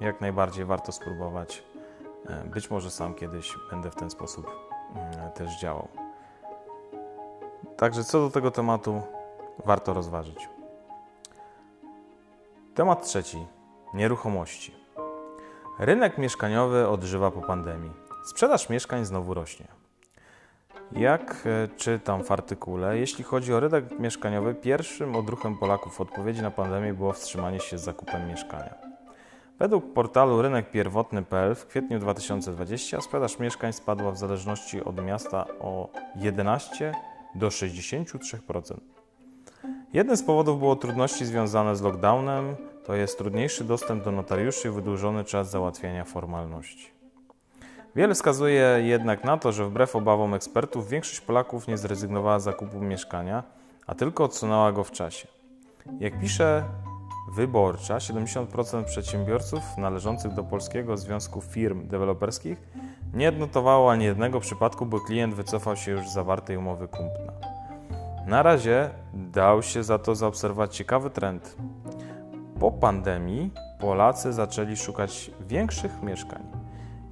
jak 0.01 0.21
najbardziej 0.21 0.65
warto 0.65 0.93
spróbować. 0.93 1.63
E, 2.27 2.45
być 2.45 2.71
może 2.71 2.91
sam 2.91 3.15
kiedyś 3.15 3.55
będę 3.71 3.91
w 3.91 3.95
ten 3.95 4.11
sposób 4.11 4.47
też 5.35 5.61
działał. 5.61 5.89
Także 7.77 8.05
co 8.05 8.21
do 8.21 8.31
tego 8.31 8.51
tematu, 8.51 9.03
warto 9.65 9.95
rozważyć. 9.95 10.49
Temat 12.75 13.07
trzeci: 13.07 13.47
nieruchomości. 13.95 14.75
Rynek 15.79 16.19
mieszkaniowy 16.19 16.89
odżywa 16.89 17.31
po 17.31 17.41
pandemii. 17.41 17.93
Sprzedaż 18.25 18.69
mieszkań 18.69 19.05
znowu 19.05 19.35
rośnie. 19.35 19.67
Jak 20.97 21.47
e, 21.47 21.69
czytam 21.77 22.25
w 22.25 22.33
artykule, 22.33 22.99
jeśli 22.99 23.25
chodzi 23.25 23.55
o 23.55 23.61
rynek 23.61 23.99
mieszkaniowy, 23.99 24.55
pierwszym 24.55 25.17
odruchem 25.17 25.59
Polaków 25.59 25.95
w 25.95 26.01
odpowiedzi 26.01 26.43
na 26.43 26.51
pandemię 26.51 26.95
było 26.95 27.13
wstrzymanie 27.13 27.61
się 27.61 27.79
z 27.79 27.83
zakupem 27.83 28.29
mieszkania. 28.29 28.75
Według 29.59 29.93
portalu 29.93 30.43
rynekpierwotny.pl 30.43 31.55
w 31.55 31.67
kwietniu 31.67 31.99
2020 31.99 33.01
sprzedaż 33.01 33.39
mieszkań 33.39 33.73
spadła 33.73 34.13
w 34.13 34.19
zależności 34.19 34.85
od 34.85 35.05
miasta 35.05 35.47
o 35.61 35.89
11 36.17 36.93
do 37.35 37.49
63%. 37.49 38.77
Jednym 39.93 40.17
z 40.17 40.23
powodów 40.23 40.59
było 40.59 40.77
trudności 40.77 41.27
związane 41.27 41.77
z 41.77 41.83
lockdownem, 41.83 42.57
to 42.85 42.95
jest 42.95 43.19
trudniejszy 43.19 43.65
dostęp 43.65 44.05
do 44.05 44.13
notariuszy 44.13 44.69
i 44.69 44.71
wydłużony 44.71 45.25
czas 45.25 45.51
załatwiania 45.51 46.05
formalności. 46.05 47.02
Wiele 47.97 48.15
wskazuje 48.15 48.79
jednak 48.83 49.25
na 49.25 49.37
to, 49.37 49.53
że 49.53 49.65
wbrew 49.65 49.97
obawom 49.97 50.35
ekspertów 50.35 50.89
większość 50.89 51.21
Polaków 51.21 51.69
nie 51.69 51.79
zrezygnowała 51.79 52.41
z 52.41 52.45
zakupu 52.45 52.81
mieszkania, 52.81 53.43
a 53.87 53.95
tylko 53.95 54.25
odsunęła 54.25 54.73
go 54.73 54.85
w 54.85 54.91
czasie. 54.91 55.29
Jak 56.01 56.21
pisze 56.21 56.65
Wyborcza, 57.33 57.99
70% 57.99 58.85
przedsiębiorców 58.85 59.63
należących 59.79 60.35
do 60.35 60.45
Polskiego 60.45 60.97
Związku 60.97 61.41
Firm 61.41 61.89
Deweloperskich 61.89 62.59
nie 63.15 63.29
odnotowało 63.29 63.93
ani 63.93 64.05
jednego 64.05 64.41
przypadku, 64.41 64.87
bo 64.87 65.01
klient 65.01 65.35
wycofał 65.35 65.77
się 65.77 65.93
już 65.93 66.09
z 66.09 66.13
zawartej 66.13 66.57
umowy 66.57 66.89
kupna. 66.89 67.33
Na 68.27 68.43
razie 68.43 68.91
dał 69.15 69.63
się 69.63 69.83
za 69.83 69.99
to 69.99 70.15
zaobserwować 70.15 70.77
ciekawy 70.77 71.11
trend. 71.11 71.57
Po 72.61 72.71
pandemii 72.71 73.51
Polacy 73.81 74.33
zaczęli 74.33 74.77
szukać 74.77 75.31
większych 75.49 76.03
mieszkań. 76.03 76.62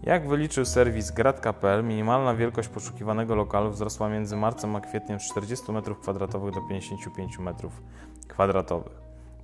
Jak 0.02 0.28
wyliczył 0.28 0.64
serwis 0.64 1.11
grad.pl, 1.11 1.85
minimalna 1.85 2.35
wielkość 2.35 2.69
poszukiwanego 2.69 3.35
lokalu 3.35 3.71
wzrosła 3.71 4.09
między 4.09 4.37
marcem 4.37 4.76
a 4.76 4.80
kwietniem 4.80 5.21
z 5.21 5.30
40 5.30 5.66
m2 5.66 6.50
do 6.54 6.61
55 6.69 7.38
m2. 7.38 8.80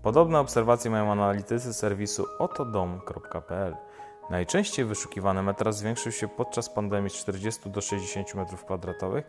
Podobne 0.03 0.39
obserwacje 0.39 0.91
mają 0.91 1.13
analitycy 1.13 1.75
serwisu 1.75 2.26
otodom.pl. 2.39 3.76
Najczęściej 4.30 4.85
wyszukiwany 4.85 5.43
metras 5.43 5.78
zwiększył 5.78 6.13
się 6.13 6.28
podczas 6.28 6.71
pandemii 6.71 7.11
z 7.11 7.15
40 7.15 7.71
do 7.71 7.80
60 7.80 8.28
m2, 8.28 9.23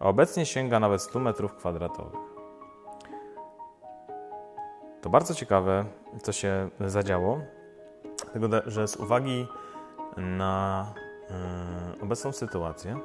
a 0.00 0.04
obecnie 0.04 0.46
sięga 0.46 0.80
nawet 0.80 1.02
100 1.02 1.18
m2. 1.18 1.88
To 5.00 5.10
bardzo 5.10 5.34
ciekawe, 5.34 5.84
co 6.22 6.32
się 6.32 6.68
zadziało, 6.80 7.40
dlatego 8.32 8.70
że 8.70 8.88
z 8.88 8.96
uwagi 8.96 9.46
na 10.16 10.86
y, 11.98 12.02
obecną 12.02 12.32
sytuację 12.32 12.98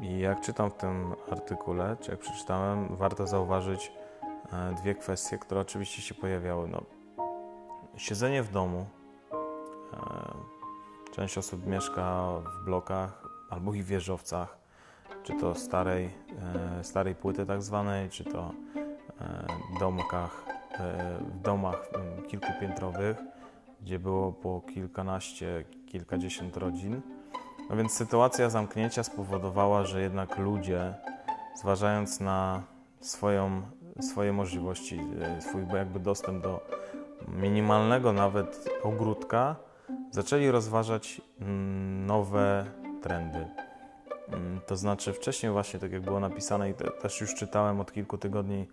i 0.00 0.18
jak 0.18 0.40
czytam 0.40 0.70
w 0.70 0.74
tym 0.74 1.14
artykule, 1.32 1.96
czy 2.00 2.10
jak 2.10 2.20
przeczytałem, 2.20 2.96
warto 2.96 3.26
zauważyć 3.26 3.92
y, 4.72 4.74
dwie 4.74 4.94
kwestie, 4.94 5.38
które 5.38 5.60
oczywiście 5.60 6.02
się 6.02 6.14
pojawiały. 6.14 6.68
No, 6.68 6.82
siedzenie 7.96 8.42
w 8.42 8.52
domu. 8.52 8.86
Y, 9.32 11.14
część 11.14 11.38
osób 11.38 11.66
mieszka 11.66 12.28
w 12.38 12.64
blokach 12.64 13.22
albo 13.50 13.74
i 13.74 13.82
w 13.82 13.86
wieżowcach, 13.86 14.58
czy 15.22 15.32
to 15.40 15.54
starej, 15.54 16.10
starej 16.82 17.14
płyty 17.14 17.46
tak 17.46 17.62
zwanej, 17.62 18.10
czy 18.10 18.24
to 18.24 18.50
domkach, 19.80 20.44
w 21.20 21.40
domach 21.40 21.88
kilkupiętrowych 22.28 23.16
gdzie 23.84 23.98
było 23.98 24.32
po 24.32 24.60
kilkanaście, 24.74 25.64
kilkadziesiąt 25.86 26.56
rodzin. 26.56 27.00
No 27.70 27.76
więc 27.76 27.92
sytuacja 27.92 28.50
zamknięcia 28.50 29.02
spowodowała, 29.02 29.84
że 29.84 30.00
jednak 30.00 30.38
ludzie, 30.38 30.94
zważając 31.56 32.20
na 32.20 32.62
swoją, 33.00 33.62
swoje 34.00 34.32
możliwości, 34.32 35.00
e, 35.20 35.42
swój 35.42 35.66
jakby 35.74 36.00
dostęp 36.00 36.42
do 36.42 36.60
minimalnego 37.28 38.12
nawet 38.12 38.68
ogródka, 38.82 39.56
zaczęli 40.10 40.50
rozważać 40.50 41.20
mm, 41.40 42.06
nowe 42.06 42.66
trendy. 43.02 43.46
Mm, 44.28 44.60
to 44.66 44.76
znaczy 44.76 45.12
wcześniej 45.12 45.52
właśnie, 45.52 45.80
tak 45.80 45.92
jak 45.92 46.02
było 46.02 46.20
napisane 46.20 46.70
i 46.70 46.74
też 47.02 47.20
już 47.20 47.34
czytałem 47.34 47.80
od 47.80 47.92
kilku 47.92 48.18
tygodni, 48.18 48.66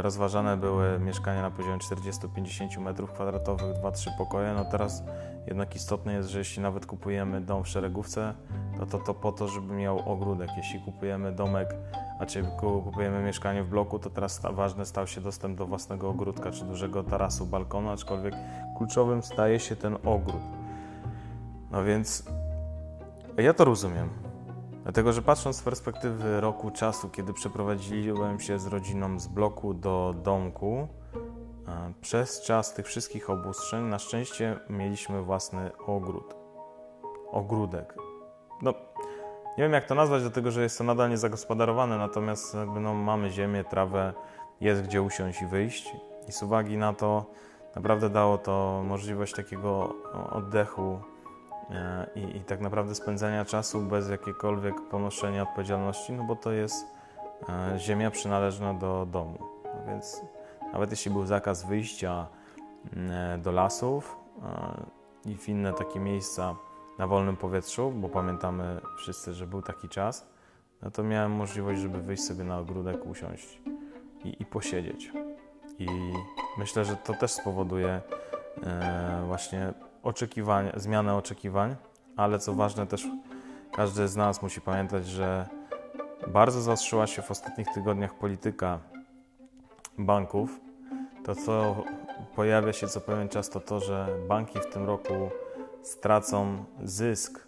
rozważane 0.00 0.56
były 0.56 0.98
mieszkania 0.98 1.42
na 1.42 1.50
poziomie 1.50 1.78
40-50 1.78 2.68
m2, 2.68 3.56
2-3 3.82 4.08
pokoje. 4.18 4.54
No 4.54 4.64
teraz 4.64 5.02
jednak 5.46 5.76
istotne 5.76 6.12
jest, 6.12 6.28
że 6.28 6.38
jeśli 6.38 6.62
nawet 6.62 6.86
kupujemy 6.86 7.40
dom 7.40 7.64
w 7.64 7.68
szeregówce, 7.68 8.34
no 8.78 8.86
to 8.86 8.98
to 8.98 9.14
po 9.14 9.32
to, 9.32 9.48
żeby 9.48 9.74
miał 9.74 10.12
ogródek. 10.12 10.50
Jeśli 10.56 10.80
kupujemy 10.80 11.32
domek, 11.32 11.74
a 12.18 12.26
czy 12.26 12.44
kupujemy 12.60 13.22
mieszkanie 13.22 13.62
w 13.62 13.68
bloku, 13.68 13.98
to 13.98 14.10
teraz 14.10 14.40
ważny 14.52 14.86
stał 14.86 15.06
się 15.06 15.20
dostęp 15.20 15.58
do 15.58 15.66
własnego 15.66 16.08
ogródka 16.08 16.50
czy 16.50 16.64
dużego 16.64 17.04
tarasu, 17.04 17.46
balkonu, 17.46 17.90
aczkolwiek 17.90 18.34
kluczowym 18.76 19.22
staje 19.22 19.60
się 19.60 19.76
ten 19.76 19.94
ogród. 20.04 20.42
No 21.70 21.84
więc 21.84 22.24
ja 23.36 23.54
to 23.54 23.64
rozumiem. 23.64 24.29
Dlatego, 24.82 25.12
że 25.12 25.22
patrząc 25.22 25.56
z 25.56 25.62
perspektywy 25.62 26.40
roku 26.40 26.70
czasu, 26.70 27.08
kiedy 27.08 27.32
przeprowadziłem 27.32 28.40
się 28.40 28.58
z 28.58 28.66
rodziną 28.66 29.20
z 29.20 29.26
bloku 29.26 29.74
do 29.74 30.14
domku, 30.22 30.88
przez 32.00 32.42
czas 32.42 32.74
tych 32.74 32.86
wszystkich 32.86 33.30
obustrzeń 33.30 33.84
na 33.84 33.98
szczęście 33.98 34.56
mieliśmy 34.70 35.22
własny 35.22 35.70
ogród. 35.86 36.34
Ogródek. 37.30 37.94
No, 38.62 38.74
nie 39.58 39.64
wiem 39.64 39.72
jak 39.72 39.86
to 39.86 39.94
nazwać, 39.94 40.22
dlatego 40.22 40.50
że 40.50 40.62
jest 40.62 40.78
to 40.78 40.84
nadal 40.84 41.10
niezagospodarowane, 41.10 41.98
natomiast 41.98 42.54
jakby 42.54 42.80
no, 42.80 42.94
mamy 42.94 43.30
ziemię, 43.30 43.64
trawę, 43.64 44.12
jest 44.60 44.82
gdzie 44.82 45.02
usiąść 45.02 45.42
i 45.42 45.46
wyjść. 45.46 45.96
I 46.28 46.32
z 46.32 46.42
uwagi 46.42 46.76
na 46.76 46.92
to 46.92 47.24
naprawdę 47.76 48.10
dało 48.10 48.38
to 48.38 48.82
możliwość 48.86 49.34
takiego 49.34 49.94
oddechu 50.30 51.00
E, 51.04 51.09
i, 52.14 52.36
i 52.36 52.40
tak 52.40 52.60
naprawdę 52.60 52.94
spędzania 52.94 53.44
czasu 53.44 53.80
bez 53.80 54.08
jakiegokolwiek 54.08 54.88
ponoszenia 54.88 55.42
odpowiedzialności, 55.42 56.12
no 56.12 56.24
bo 56.24 56.36
to 56.36 56.52
jest 56.52 56.86
e, 57.48 57.78
ziemia 57.78 58.10
przynależna 58.10 58.74
do 58.74 59.06
domu. 59.06 59.38
No 59.64 59.86
więc 59.86 60.22
nawet 60.72 60.90
jeśli 60.90 61.10
był 61.10 61.26
zakaz 61.26 61.66
wyjścia 61.66 62.26
e, 62.96 63.38
do 63.38 63.52
lasów 63.52 64.16
i 65.24 65.36
w 65.36 65.48
inne 65.48 65.72
takie 65.72 66.00
miejsca 66.00 66.54
na 66.98 67.06
wolnym 67.06 67.36
powietrzu, 67.36 67.90
bo 67.90 68.08
pamiętamy 68.08 68.80
wszyscy, 68.96 69.34
że 69.34 69.46
był 69.46 69.62
taki 69.62 69.88
czas, 69.88 70.26
no 70.82 70.90
to 70.90 71.02
miałem 71.02 71.32
możliwość, 71.32 71.80
żeby 71.80 72.02
wyjść 72.02 72.22
sobie 72.22 72.44
na 72.44 72.58
ogródek, 72.58 73.06
usiąść 73.06 73.62
i, 74.24 74.36
i 74.42 74.46
posiedzieć. 74.46 75.12
I 75.78 75.88
myślę, 76.58 76.84
że 76.84 76.96
to 76.96 77.14
też 77.14 77.30
spowoduje 77.32 78.00
właśnie 79.26 79.72
oczekiwań, 80.02 80.70
zmianę 80.76 81.14
oczekiwań, 81.14 81.76
ale 82.16 82.38
co 82.38 82.54
ważne 82.54 82.86
też 82.86 83.06
każdy 83.72 84.08
z 84.08 84.16
nas 84.16 84.42
musi 84.42 84.60
pamiętać, 84.60 85.06
że 85.06 85.48
bardzo 86.28 86.62
zaostrzyła 86.62 87.06
się 87.06 87.22
w 87.22 87.30
ostatnich 87.30 87.66
tygodniach 87.74 88.14
polityka 88.14 88.78
banków. 89.98 90.60
To, 91.24 91.34
co 91.34 91.84
pojawia 92.36 92.72
się 92.72 92.88
co 92.88 93.00
pewien 93.00 93.28
czas, 93.28 93.50
to 93.50 93.60
to, 93.60 93.80
że 93.80 94.08
banki 94.28 94.58
w 94.58 94.66
tym 94.66 94.84
roku 94.84 95.30
stracą 95.82 96.64
zysk 96.84 97.46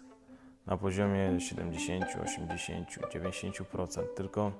na 0.65 0.77
poziomie 0.77 1.39
70, 1.39 2.05
80, 2.23 2.89
90%. 2.89 4.03
Tylko 4.15 4.51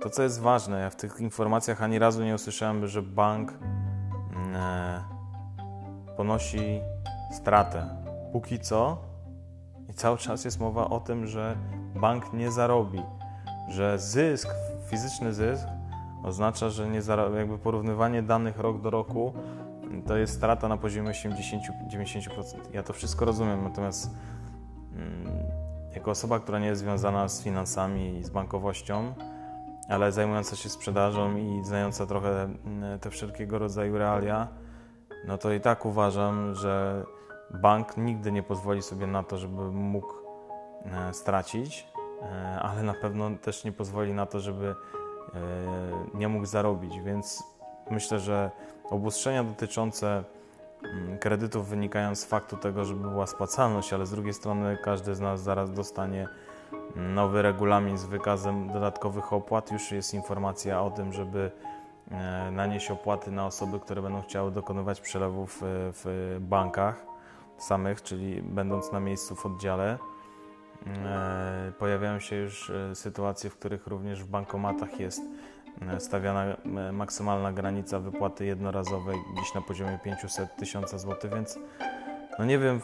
to, 0.00 0.10
co 0.10 0.22
jest 0.22 0.40
ważne, 0.40 0.80
ja 0.80 0.90
w 0.90 0.96
tych 0.96 1.20
informacjach 1.20 1.82
ani 1.82 1.98
razu 1.98 2.24
nie 2.24 2.34
usłyszałem, 2.34 2.86
że 2.86 3.02
bank 3.02 3.52
mm, 3.52 4.56
e, 4.56 5.15
ponosi 6.16 6.80
stratę. 7.32 7.88
Póki 8.32 8.60
co 8.60 8.98
i 9.88 9.94
cały 9.94 10.18
czas 10.18 10.44
jest 10.44 10.60
mowa 10.60 10.90
o 10.90 11.00
tym, 11.00 11.26
że 11.26 11.56
bank 11.94 12.32
nie 12.32 12.50
zarobi, 12.50 13.02
że 13.68 13.98
zysk, 13.98 14.48
fizyczny 14.90 15.34
zysk 15.34 15.68
oznacza, 16.24 16.70
że 16.70 16.88
nie 16.88 17.02
zarobi, 17.02 17.36
jakby 17.36 17.58
porównywanie 17.58 18.22
danych 18.22 18.58
rok 18.58 18.80
do 18.80 18.90
roku 18.90 19.32
to 20.06 20.16
jest 20.16 20.34
strata 20.34 20.68
na 20.68 20.76
poziomie 20.76 21.10
80-90%. 21.10 21.60
Ja 22.72 22.82
to 22.82 22.92
wszystko 22.92 23.24
rozumiem, 23.24 23.64
natomiast 23.64 24.10
mm, 24.92 25.26
jako 25.94 26.10
osoba, 26.10 26.40
która 26.40 26.58
nie 26.58 26.66
jest 26.66 26.80
związana 26.80 27.28
z 27.28 27.42
finansami 27.42 28.18
i 28.18 28.24
z 28.24 28.30
bankowością, 28.30 29.14
ale 29.88 30.12
zajmująca 30.12 30.56
się 30.56 30.68
sprzedażą 30.68 31.36
i 31.36 31.64
znająca 31.64 32.06
trochę 32.06 32.44
mm, 32.44 32.98
te 32.98 33.10
wszelkiego 33.10 33.58
rodzaju 33.58 33.98
realia, 33.98 34.48
no 35.26 35.38
to 35.38 35.52
i 35.52 35.60
tak 35.60 35.86
uważam, 35.86 36.54
że 36.54 37.04
bank 37.50 37.96
nigdy 37.96 38.32
nie 38.32 38.42
pozwoli 38.42 38.82
sobie 38.82 39.06
na 39.06 39.22
to, 39.22 39.38
żeby 39.38 39.72
mógł 39.72 40.14
e, 40.84 41.14
stracić, 41.14 41.86
e, 42.22 42.60
ale 42.60 42.82
na 42.82 42.94
pewno 42.94 43.30
też 43.42 43.64
nie 43.64 43.72
pozwoli 43.72 44.12
na 44.12 44.26
to, 44.26 44.40
żeby 44.40 44.66
e, 44.66 44.74
nie 46.14 46.28
mógł 46.28 46.46
zarobić. 46.46 47.00
Więc 47.00 47.44
myślę, 47.90 48.20
że 48.20 48.50
obostrzenia 48.90 49.44
dotyczące 49.44 50.24
mm, 50.82 51.18
kredytów 51.18 51.68
wynikają 51.68 52.14
z 52.14 52.24
faktu 52.24 52.56
tego, 52.56 52.84
żeby 52.84 53.10
była 53.10 53.26
spłacalność, 53.26 53.92
ale 53.92 54.06
z 54.06 54.10
drugiej 54.10 54.34
strony 54.34 54.78
każdy 54.84 55.14
z 55.14 55.20
nas 55.20 55.42
zaraz 55.42 55.72
dostanie 55.72 56.28
nowy 56.96 57.42
regulamin 57.42 57.98
z 57.98 58.04
wykazem 58.04 58.72
dodatkowych 58.72 59.32
opłat. 59.32 59.72
Już 59.72 59.92
jest 59.92 60.14
informacja 60.14 60.82
o 60.82 60.90
tym, 60.90 61.12
żeby 61.12 61.50
nanieść 62.52 62.90
opłaty 62.90 63.30
na 63.30 63.46
osoby, 63.46 63.80
które 63.80 64.02
będą 64.02 64.22
chciały 64.22 64.50
dokonywać 64.50 65.00
przelewów 65.00 65.58
w 65.62 66.36
bankach 66.40 67.06
samych, 67.58 68.02
czyli 68.02 68.42
będąc 68.42 68.92
na 68.92 69.00
miejscu 69.00 69.36
w 69.36 69.46
oddziale. 69.46 69.98
E, 70.86 71.72
pojawiają 71.78 72.20
się 72.20 72.36
już 72.36 72.70
e, 72.70 72.94
sytuacje, 72.94 73.50
w 73.50 73.56
których 73.56 73.86
również 73.86 74.24
w 74.24 74.28
bankomatach 74.28 75.00
jest 75.00 75.22
e, 75.82 76.00
stawiana 76.00 76.56
maksymalna 76.92 77.52
granica 77.52 78.00
wypłaty 78.00 78.46
jednorazowej 78.46 79.18
gdzieś 79.32 79.54
na 79.54 79.60
poziomie 79.60 79.98
500 80.04 80.56
tysiąca 80.56 80.98
złotych, 80.98 81.34
więc 81.34 81.58
no 82.38 82.44
nie 82.44 82.58
wiem 82.58 82.80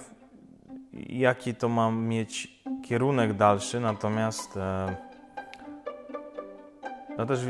jaki 1.09 1.55
to 1.55 1.69
ma 1.69 1.91
mieć 1.91 2.63
kierunek 2.85 3.33
dalszy, 3.33 3.81
natomiast 3.81 4.59
no 7.19 7.27
też 7.27 7.41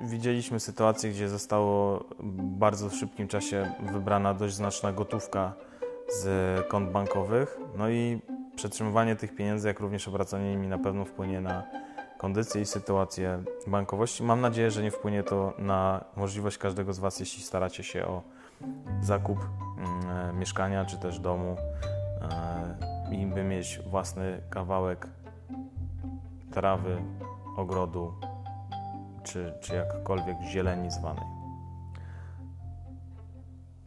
widzieliśmy 0.00 0.60
sytuację, 0.60 1.10
gdzie 1.10 1.28
zostało 1.28 2.04
w 2.18 2.42
bardzo 2.42 2.90
szybkim 2.90 3.28
czasie 3.28 3.72
wybrana 3.92 4.34
dość 4.34 4.54
znaczna 4.54 4.92
gotówka 4.92 5.52
z 6.08 6.26
kont 6.68 6.90
bankowych. 6.90 7.58
No 7.76 7.90
i 7.90 8.20
przetrzymywanie 8.56 9.16
tych 9.16 9.34
pieniędzy, 9.34 9.68
jak 9.68 9.80
również 9.80 10.08
obracanie 10.08 10.50
nimi 10.50 10.68
na 10.68 10.78
pewno 10.78 11.04
wpłynie 11.04 11.40
na 11.40 11.62
kondycję 12.18 12.60
i 12.60 12.66
sytuację 12.66 13.42
bankowości. 13.66 14.22
Mam 14.22 14.40
nadzieję, 14.40 14.70
że 14.70 14.82
nie 14.82 14.90
wpłynie 14.90 15.22
to 15.22 15.52
na 15.58 16.04
możliwość 16.16 16.58
każdego 16.58 16.92
z 16.92 16.98
Was, 16.98 17.20
jeśli 17.20 17.42
staracie 17.42 17.84
się 17.84 18.06
o 18.06 18.22
zakup 19.02 19.38
mm, 19.38 20.30
e, 20.30 20.32
mieszkania 20.32 20.84
czy 20.84 20.96
też 20.96 21.20
domu 21.20 21.56
e, 23.10 23.14
i 23.14 23.26
by 23.26 23.44
mieć 23.44 23.80
własny 23.90 24.40
kawałek 24.50 25.06
trawy, 26.50 27.02
ogrodu 27.56 28.12
czy, 29.28 29.54
czy 29.60 29.74
jakkolwiek 29.74 30.36
zieleni 30.42 30.90
zwanej. 30.90 31.24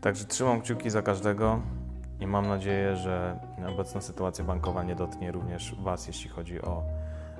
Także 0.01 0.25
trzymam 0.25 0.61
kciuki 0.61 0.89
za 0.89 1.01
każdego 1.01 1.59
i 2.19 2.27
mam 2.27 2.47
nadzieję, 2.47 2.95
że 2.95 3.39
obecna 3.73 4.01
sytuacja 4.01 4.45
bankowa 4.45 4.83
nie 4.83 4.95
dotknie 4.95 5.31
również 5.31 5.75
Was, 5.79 6.07
jeśli 6.07 6.29
chodzi 6.29 6.61
o 6.61 6.83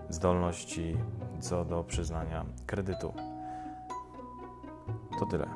zdolności 0.10 0.98
co 1.40 1.66
do 1.66 1.84
przyznania 1.84 2.46
kredytu. 2.66 3.14
To 5.20 5.26
tyle. 5.26 5.48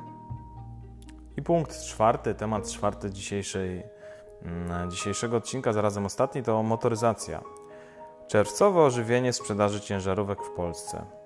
I 1.36 1.42
punkt 1.42 1.82
czwarty, 1.84 2.34
temat 2.34 2.70
czwarty 2.70 3.10
dzisiejszej, 3.10 3.82
mm, 4.42 4.90
dzisiejszego 4.90 5.36
odcinka, 5.36 5.72
zarazem 5.72 6.06
ostatni, 6.06 6.42
to 6.42 6.62
motoryzacja. 6.62 7.42
Czerwcowe 8.26 8.80
ożywienie 8.80 9.32
sprzedaży 9.32 9.80
ciężarówek 9.80 10.42
w 10.42 10.50
Polsce. 10.50 11.25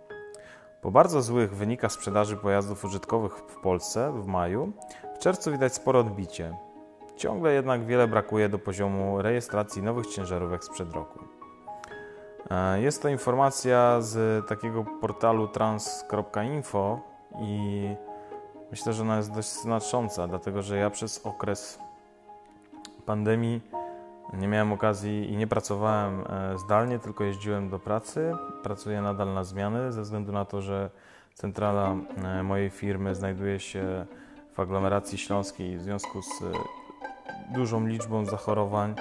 Po 0.81 0.91
bardzo 0.91 1.23
złych 1.23 1.57
wynikach 1.57 1.93
sprzedaży 1.93 2.37
pojazdów 2.37 2.85
użytkowych 2.85 3.33
w 3.33 3.61
Polsce 3.61 4.13
w 4.13 4.27
maju, 4.27 4.73
w 5.15 5.19
czerwcu 5.19 5.53
widać 5.53 5.75
spore 5.75 5.99
odbicie. 5.99 6.57
Ciągle 7.17 7.53
jednak 7.53 7.87
wiele 7.87 8.09
brakuje 8.09 8.49
do 8.49 8.59
poziomu 8.59 9.23
rejestracji 9.23 9.83
nowych 9.83 10.07
ciężarówek 10.07 10.65
sprzed 10.65 10.93
roku. 10.93 11.19
E, 12.51 12.81
jest 12.81 13.03
to 13.03 13.09
informacja 13.09 14.01
z 14.01 14.47
takiego 14.49 14.85
portalu 15.01 15.49
trans.info 15.49 17.01
i 17.41 17.87
myślę, 18.71 18.93
że 18.93 19.03
ona 19.03 19.17
jest 19.17 19.33
dość 19.33 19.49
znacząca, 19.49 20.29
dlatego 20.29 20.63
że 20.63 20.77
ja 20.77 20.91
przez 20.91 21.27
okres 21.27 21.79
pandemii 23.07 23.61
nie 24.33 24.49
miałem 24.49 24.73
okazji 24.73 25.33
i 25.33 25.37
nie 25.37 25.47
pracowałem 25.47 26.21
e, 26.21 26.59
zdalnie, 26.59 26.99
tylko 26.99 27.25
jeździłem 27.25 27.69
do 27.69 27.79
pracy. 27.79 28.33
Pracuję 28.63 29.03
nadal 29.03 29.35
na 29.35 29.45
zmiany 29.45 29.93
ze 29.93 30.03
względu 30.03 30.33
na 30.33 30.45
to, 30.45 30.63
że 30.63 30.91
centrala 31.35 31.97
e, 32.25 32.43
mojej 32.43 32.71
firmy 32.71 33.15
znajduje 33.15 33.61
się 33.61 34.07
w 34.53 34.61
aglomeracji 34.61 35.19
śląskiej 35.19 35.79
w 35.79 35.83
związku 35.83 36.23
z 36.23 36.29
dużą 37.55 37.87
liczbą 37.87 38.25
zachorowań 38.25 38.95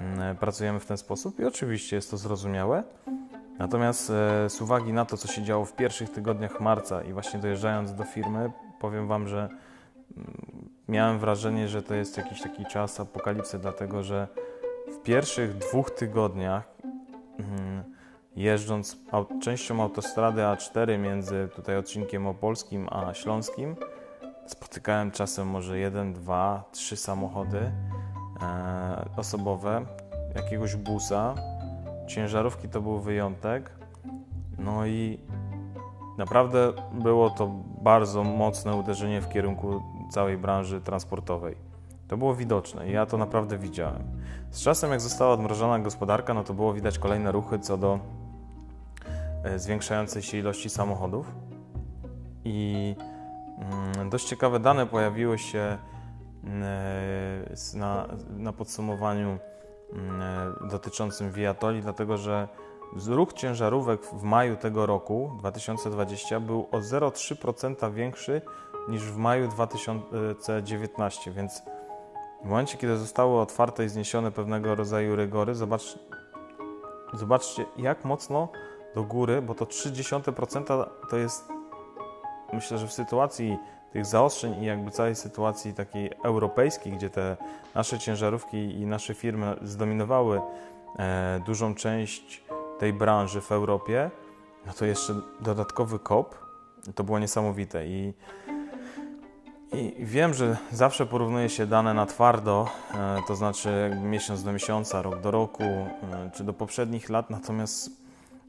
mm, 0.00 0.36
pracujemy 0.36 0.80
w 0.80 0.86
ten 0.86 0.96
sposób 0.96 1.40
i 1.40 1.44
oczywiście 1.44 1.96
jest 1.96 2.10
to 2.10 2.16
zrozumiałe. 2.16 2.82
Natomiast 3.58 4.10
e, 4.10 4.50
z 4.50 4.60
uwagi 4.60 4.92
na 4.92 5.04
to, 5.04 5.16
co 5.16 5.28
się 5.28 5.42
działo 5.42 5.64
w 5.64 5.72
pierwszych 5.72 6.10
tygodniach 6.10 6.60
marca 6.60 7.02
i 7.02 7.12
właśnie 7.12 7.40
dojeżdżając 7.40 7.94
do 7.94 8.04
firmy, 8.04 8.50
powiem 8.80 9.08
Wam, 9.08 9.28
że 9.28 9.48
mm, 10.16 10.68
miałem 10.88 11.18
wrażenie, 11.18 11.68
że 11.68 11.82
to 11.82 11.94
jest 11.94 12.16
jakiś 12.16 12.42
taki 12.42 12.66
czas 12.66 13.00
apokalipsy, 13.00 13.58
dlatego 13.58 14.02
że 14.02 14.28
w 15.00 15.02
pierwszych 15.02 15.58
dwóch 15.58 15.90
tygodniach 15.90 16.68
mm, 17.38 17.84
jeżdżąc 18.36 18.96
częścią 19.42 19.82
autostrady 19.82 20.40
A4 20.40 20.98
między 20.98 21.48
tutaj 21.56 21.76
odcinkiem 21.76 22.26
opolskim 22.26 22.88
a 22.90 23.14
śląskim, 23.14 23.76
Spotykałem 24.50 25.10
czasem 25.10 25.48
może 25.48 25.78
jeden, 25.78 26.12
dwa, 26.12 26.64
trzy 26.72 26.96
samochody 26.96 27.72
e, 28.42 29.08
osobowe, 29.16 29.86
jakiegoś 30.34 30.76
busa. 30.76 31.34
Ciężarówki 32.08 32.68
to 32.68 32.80
był 32.80 33.00
wyjątek. 33.00 33.70
No 34.58 34.86
i 34.86 35.18
naprawdę 36.18 36.72
było 36.92 37.30
to 37.30 37.46
bardzo 37.82 38.24
mocne 38.24 38.76
uderzenie 38.76 39.20
w 39.20 39.28
kierunku 39.28 39.82
całej 40.10 40.38
branży 40.38 40.80
transportowej. 40.80 41.69
To 42.10 42.16
było 42.16 42.34
widoczne 42.34 42.88
i 42.88 42.92
ja 42.92 43.06
to 43.06 43.18
naprawdę 43.18 43.58
widziałem. 43.58 44.02
Z 44.50 44.62
czasem, 44.62 44.90
jak 44.90 45.00
została 45.00 45.32
odmrożona 45.32 45.78
gospodarka, 45.78 46.34
no 46.34 46.44
to 46.44 46.54
było 46.54 46.72
widać 46.72 46.98
kolejne 46.98 47.32
ruchy 47.32 47.58
co 47.58 47.76
do 47.76 47.98
e, 49.44 49.58
zwiększającej 49.58 50.22
się 50.22 50.38
ilości 50.38 50.70
samochodów. 50.70 51.34
I 52.44 52.94
Mm, 53.60 54.10
dość 54.10 54.26
ciekawe 54.26 54.60
dane 54.60 54.86
pojawiły 54.86 55.38
się 55.38 55.78
mm, 56.44 56.62
e, 56.62 57.78
na, 57.78 58.08
na 58.30 58.52
podsumowaniu 58.52 59.38
mm, 59.92 60.22
e, 60.22 60.68
dotyczącym 60.68 61.32
Viatoli, 61.32 61.82
dlatego 61.82 62.16
że 62.16 62.48
ruch 63.06 63.32
ciężarówek 63.32 64.04
w 64.04 64.22
maju 64.22 64.56
tego 64.56 64.86
roku 64.86 65.32
2020 65.38 66.40
był 66.40 66.68
o 66.72 66.78
0,3% 66.78 67.92
większy 67.92 68.42
niż 68.88 69.02
w 69.02 69.16
maju 69.16 69.48
2019, 69.48 71.32
więc 71.32 71.62
w 72.42 72.44
momencie, 72.44 72.78
kiedy 72.78 72.96
zostały 72.96 73.40
otwarte 73.40 73.84
i 73.84 73.88
zniesione 73.88 74.32
pewnego 74.32 74.74
rodzaju 74.74 75.16
rygory, 75.16 75.54
zobacz, 75.54 75.98
zobaczcie 77.12 77.64
jak 77.76 78.04
mocno 78.04 78.48
do 78.94 79.02
góry, 79.02 79.42
bo 79.42 79.54
to 79.54 79.64
0,3% 79.64 80.86
to 81.10 81.16
jest 81.16 81.48
myślę, 82.52 82.78
że 82.78 82.86
w 82.86 82.92
sytuacji 82.92 83.58
tych 83.92 84.06
zaostrzeń 84.06 84.62
i 84.62 84.66
jakby 84.66 84.90
całej 84.90 85.14
sytuacji 85.14 85.74
takiej 85.74 86.10
europejskiej, 86.24 86.92
gdzie 86.92 87.10
te 87.10 87.36
nasze 87.74 87.98
ciężarówki 87.98 88.56
i 88.56 88.86
nasze 88.86 89.14
firmy 89.14 89.56
zdominowały 89.62 90.40
e, 90.98 91.40
dużą 91.46 91.74
część 91.74 92.44
tej 92.78 92.92
branży 92.92 93.40
w 93.40 93.52
Europie, 93.52 94.10
no 94.66 94.72
to 94.72 94.84
jeszcze 94.84 95.14
dodatkowy 95.40 95.98
kop, 95.98 96.34
to 96.94 97.04
było 97.04 97.18
niesamowite. 97.18 97.86
I 97.86 98.12
i 99.72 99.94
wiem, 99.98 100.34
że 100.34 100.56
zawsze 100.72 101.06
porównuje 101.06 101.48
się 101.48 101.66
dane 101.66 101.94
na 101.94 102.06
twardo, 102.06 102.68
e, 102.94 103.18
to 103.28 103.36
znaczy 103.36 103.96
miesiąc 104.02 104.42
do 104.42 104.52
miesiąca, 104.52 105.02
rok 105.02 105.20
do 105.20 105.30
roku, 105.30 105.62
e, 105.62 106.30
czy 106.34 106.44
do 106.44 106.52
poprzednich 106.52 107.08
lat, 107.08 107.30
natomiast 107.30 107.90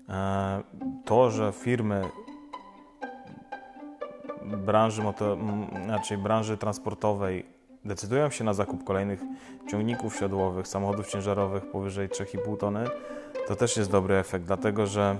e, 0.09 0.61
to, 1.05 1.31
że 1.31 1.51
firmy 1.51 2.09
branży, 4.45 5.03
moto, 5.03 5.37
znaczy 5.85 6.17
branży 6.17 6.57
transportowej 6.57 7.45
decydują 7.85 8.29
się 8.29 8.43
na 8.43 8.53
zakup 8.53 8.83
kolejnych 8.83 9.21
ciągników 9.71 10.15
siodłowych, 10.15 10.67
samochodów 10.67 11.07
ciężarowych 11.07 11.65
powyżej 11.65 12.09
3,5 12.09 12.57
tony, 12.57 12.85
to 13.47 13.55
też 13.55 13.77
jest 13.77 13.91
dobry 13.91 14.15
efekt, 14.15 14.45
dlatego 14.45 14.87
że 14.87 15.17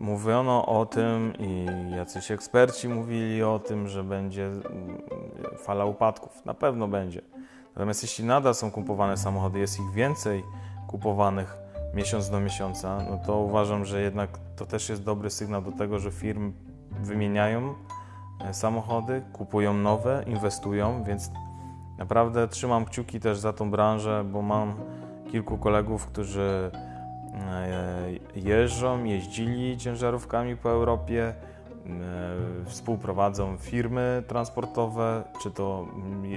mówiono 0.00 0.66
o 0.66 0.86
tym 0.86 1.32
i 1.38 1.66
jacyś 1.96 2.30
eksperci 2.30 2.88
mówili 2.88 3.42
o 3.42 3.58
tym, 3.58 3.88
że 3.88 4.04
będzie 4.04 4.46
mm, 4.46 5.02
fala 5.58 5.84
upadków. 5.84 6.44
Na 6.44 6.54
pewno 6.54 6.88
będzie. 6.88 7.22
Natomiast 7.74 8.02
jeśli 8.02 8.24
nadal 8.24 8.54
są 8.54 8.70
kupowane 8.70 9.16
samochody, 9.16 9.58
jest 9.58 9.80
ich 9.80 9.90
więcej 9.92 10.44
kupowanych 10.86 11.56
miesiąc 11.94 12.30
do 12.30 12.40
miesiąca, 12.40 12.98
no 13.10 13.18
to 13.26 13.38
uważam, 13.38 13.84
że 13.84 14.00
jednak 14.00 14.30
to 14.56 14.66
też 14.66 14.88
jest 14.88 15.04
dobry 15.04 15.30
sygnał 15.30 15.62
do 15.62 15.72
tego, 15.72 15.98
że 15.98 16.10
firmy 16.10 16.52
wymieniają 17.02 17.74
e, 18.44 18.54
samochody, 18.54 19.22
kupują 19.32 19.74
nowe, 19.74 20.24
inwestują, 20.26 21.04
więc 21.04 21.30
naprawdę 21.98 22.48
trzymam 22.48 22.84
kciuki 22.84 23.20
też 23.20 23.38
za 23.38 23.52
tą 23.52 23.70
branżę, 23.70 24.24
bo 24.24 24.42
mam 24.42 24.74
kilku 25.32 25.58
kolegów, 25.58 26.06
którzy 26.06 26.70
e, 27.34 27.68
jeżdżą, 28.36 29.04
jeździli 29.04 29.78
ciężarówkami 29.78 30.56
po 30.56 30.70
Europie, 30.70 31.24
e, 31.24 31.34
współprowadzą 32.64 33.56
firmy 33.56 34.22
transportowe, 34.26 35.24
czy 35.42 35.50
to 35.50 35.86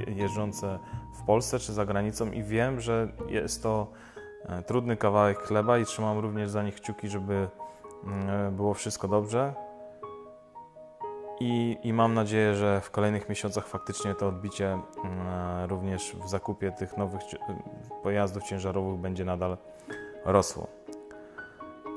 jeżdżące 0.08 0.80
w 1.22 1.26
Polsce, 1.26 1.60
czy 1.60 1.74
za 1.74 1.86
granicą 1.86 2.32
i 2.32 2.44
wiem, 2.44 2.82
że 2.82 3.08
jest 3.28 3.64
to 3.64 3.88
trudny 4.66 4.98
kawałek 4.98 5.38
chleba 5.38 5.78
i 5.78 5.86
trzymam 5.86 6.20
również 6.20 6.50
za 6.50 6.64
nich 6.64 6.76
kciuki, 6.76 7.10
żeby 7.10 7.48
było 8.52 8.74
wszystko 8.74 9.08
dobrze. 9.08 9.54
I, 11.40 11.78
I, 11.84 11.94
mam 11.94 12.14
nadzieję, 12.14 12.56
że 12.56 12.82
w 12.82 12.92
kolejnych 12.92 13.30
miesiącach 13.30 13.68
faktycznie 13.68 14.16
to 14.16 14.28
odbicie 14.28 14.72
mm, 14.72 15.70
również 15.70 16.16
w 16.26 16.30
zakupie 16.30 16.72
tych 16.72 16.98
nowych 16.98 17.22
pojazdów 18.04 18.44
ciężarowych 18.44 19.00
będzie 19.00 19.26
nadal 19.26 19.58
rosło. 20.26 20.68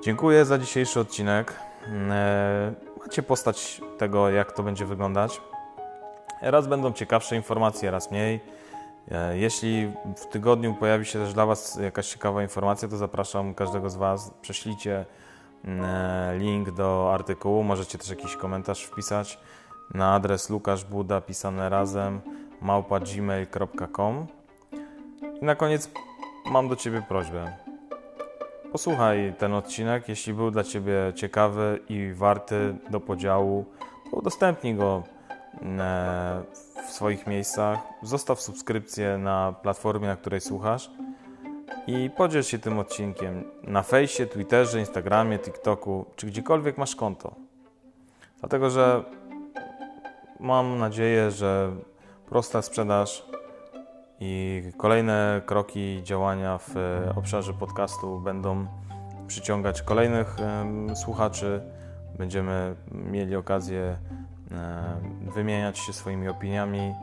Dziękuję 0.02 0.44
za 0.44 0.58
dzisiejszy 0.58 1.00
odcinek. 1.00 1.54
Mm, 1.86 2.10
e, 2.12 2.74
macie 3.00 3.22
postać 3.22 3.80
tego, 3.98 4.30
jak 4.30 4.52
to 4.52 4.62
będzie 4.62 4.86
wyglądać. 4.86 5.40
Raz 6.42 6.66
będą 6.66 6.92
ciekawsze 6.92 7.36
informacje, 7.36 7.90
raz 7.90 8.10
mniej. 8.10 8.40
E, 9.10 9.38
jeśli 9.38 9.92
w 10.16 10.26
tygodniu 10.26 10.74
pojawi 10.74 11.04
się 11.04 11.18
też 11.18 11.34
dla 11.34 11.46
Was 11.46 11.78
jakaś 11.82 12.08
ciekawa 12.08 12.42
informacja, 12.42 12.88
to 12.88 12.96
zapraszam 12.96 13.54
każdego 13.54 13.90
z 13.90 13.96
Was. 13.96 14.30
Prześlijcie 14.42 15.04
E, 15.66 16.34
link 16.38 16.70
do 16.70 17.14
artykułu. 17.14 17.62
Możecie 17.62 17.98
też 17.98 18.10
jakiś 18.10 18.36
komentarz 18.36 18.84
wpisać 18.84 19.38
na 19.94 20.14
adres 20.14 20.50
lukaszbuda 20.50 21.20
pisane 21.20 21.68
razem 21.68 22.20
małpa.gmail.com 22.60 24.26
I 25.42 25.44
na 25.44 25.54
koniec 25.54 25.90
mam 26.50 26.68
do 26.68 26.76
Ciebie 26.76 27.02
prośbę. 27.08 27.65
Posłuchaj 28.72 29.34
ten 29.38 29.54
odcinek, 29.54 30.08
jeśli 30.08 30.34
był 30.34 30.50
dla 30.50 30.64
Ciebie 30.64 31.12
ciekawy 31.14 31.80
i 31.88 32.12
warty 32.14 32.76
do 32.90 33.00
podziału, 33.00 33.64
udostępnij 34.12 34.74
go 34.74 35.02
e, 35.62 36.42
w 36.88 36.90
swoich 36.90 37.26
miejscach. 37.26 37.78
Zostaw 38.02 38.40
subskrypcję 38.40 39.18
na 39.18 39.54
platformie, 39.62 40.08
na 40.08 40.16
której 40.16 40.40
słuchasz 40.40 40.90
i 41.86 42.10
podziel 42.16 42.42
się 42.42 42.58
tym 42.58 42.78
odcinkiem 42.78 43.44
na 43.62 43.82
fejsie, 43.82 44.26
Twitterze, 44.26 44.80
Instagramie, 44.80 45.38
TikToku, 45.38 46.04
czy 46.16 46.26
gdziekolwiek 46.26 46.78
masz 46.78 46.96
konto. 46.96 47.34
Dlatego, 48.40 48.70
że 48.70 49.04
mam 50.40 50.78
nadzieję, 50.78 51.30
że 51.30 51.70
prosta 52.28 52.62
sprzedaż 52.62 53.26
i 54.20 54.62
kolejne 54.76 55.42
kroki 55.46 56.00
działania 56.02 56.58
w 56.58 56.74
obszarze 57.16 57.52
podcastu 57.54 58.20
będą 58.20 58.66
przyciągać 59.26 59.82
kolejnych 59.82 60.36
słuchaczy. 60.94 61.60
Będziemy 62.18 62.74
mieli 62.92 63.36
okazję 63.36 63.96
wymieniać 65.34 65.78
się 65.78 65.92
swoimi 65.92 66.28
opiniami 66.28 66.94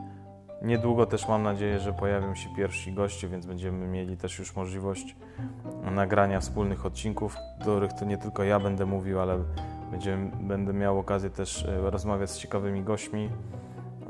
Niedługo 0.64 1.06
też 1.06 1.28
mam 1.28 1.42
nadzieję, 1.42 1.80
że 1.80 1.92
pojawią 1.92 2.34
się 2.34 2.48
pierwsi 2.56 2.92
goście, 2.92 3.28
więc 3.28 3.46
będziemy 3.46 3.86
mieli 3.86 4.16
też 4.16 4.38
już 4.38 4.56
możliwość 4.56 5.16
nagrania 5.90 6.40
wspólnych 6.40 6.86
odcinków, 6.86 7.34
w 7.34 7.60
których 7.60 7.92
to 7.92 8.04
nie 8.04 8.18
tylko 8.18 8.44
ja 8.44 8.60
będę 8.60 8.86
mówił, 8.86 9.20
ale 9.20 9.38
będziemy, 9.90 10.30
będę 10.40 10.72
miał 10.72 10.98
okazję 10.98 11.30
też 11.30 11.64
e, 11.64 11.90
rozmawiać 11.90 12.30
z 12.30 12.38
ciekawymi 12.38 12.82
gośćmi, 12.82 13.30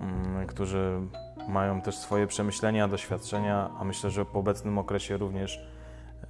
mm, 0.00 0.46
którzy 0.46 1.00
mają 1.48 1.80
też 1.80 1.96
swoje 1.96 2.26
przemyślenia, 2.26 2.88
doświadczenia, 2.88 3.70
a 3.78 3.84
myślę, 3.84 4.10
że 4.10 4.24
po 4.24 4.38
obecnym 4.38 4.78
okresie 4.78 5.16
również 5.16 5.66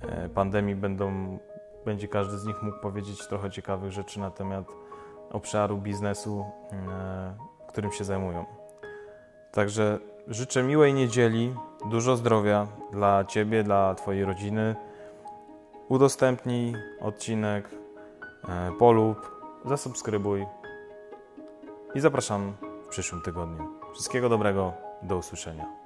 e, 0.00 0.28
pandemii 0.28 0.74
będą, 0.74 1.38
będzie 1.84 2.08
każdy 2.08 2.38
z 2.38 2.46
nich 2.46 2.62
mógł 2.62 2.78
powiedzieć 2.78 3.26
trochę 3.28 3.50
ciekawych 3.50 3.92
rzeczy 3.92 4.20
na 4.20 4.30
temat 4.30 4.64
obszaru 5.30 5.78
biznesu, 5.78 6.44
e, 6.72 7.34
którym 7.68 7.92
się 7.92 8.04
zajmują. 8.04 8.44
Także 9.52 9.98
życzę 10.28 10.62
miłej 10.62 10.94
niedzieli, 10.94 11.54
dużo 11.90 12.16
zdrowia 12.16 12.66
dla 12.92 13.24
Ciebie, 13.24 13.62
dla 13.62 13.94
Twojej 13.94 14.24
rodziny. 14.24 14.76
Udostępnij 15.88 16.74
odcinek, 17.00 17.70
e, 18.48 18.72
polub, 18.78 19.34
zasubskrybuj 19.64 20.46
i 21.94 22.00
zapraszam 22.00 22.52
w 22.84 22.88
przyszłym 22.88 23.22
tygodniu. 23.22 23.68
Wszystkiego 23.92 24.28
dobrego, 24.28 24.83
do 25.04 25.16
usłyszenia. 25.16 25.83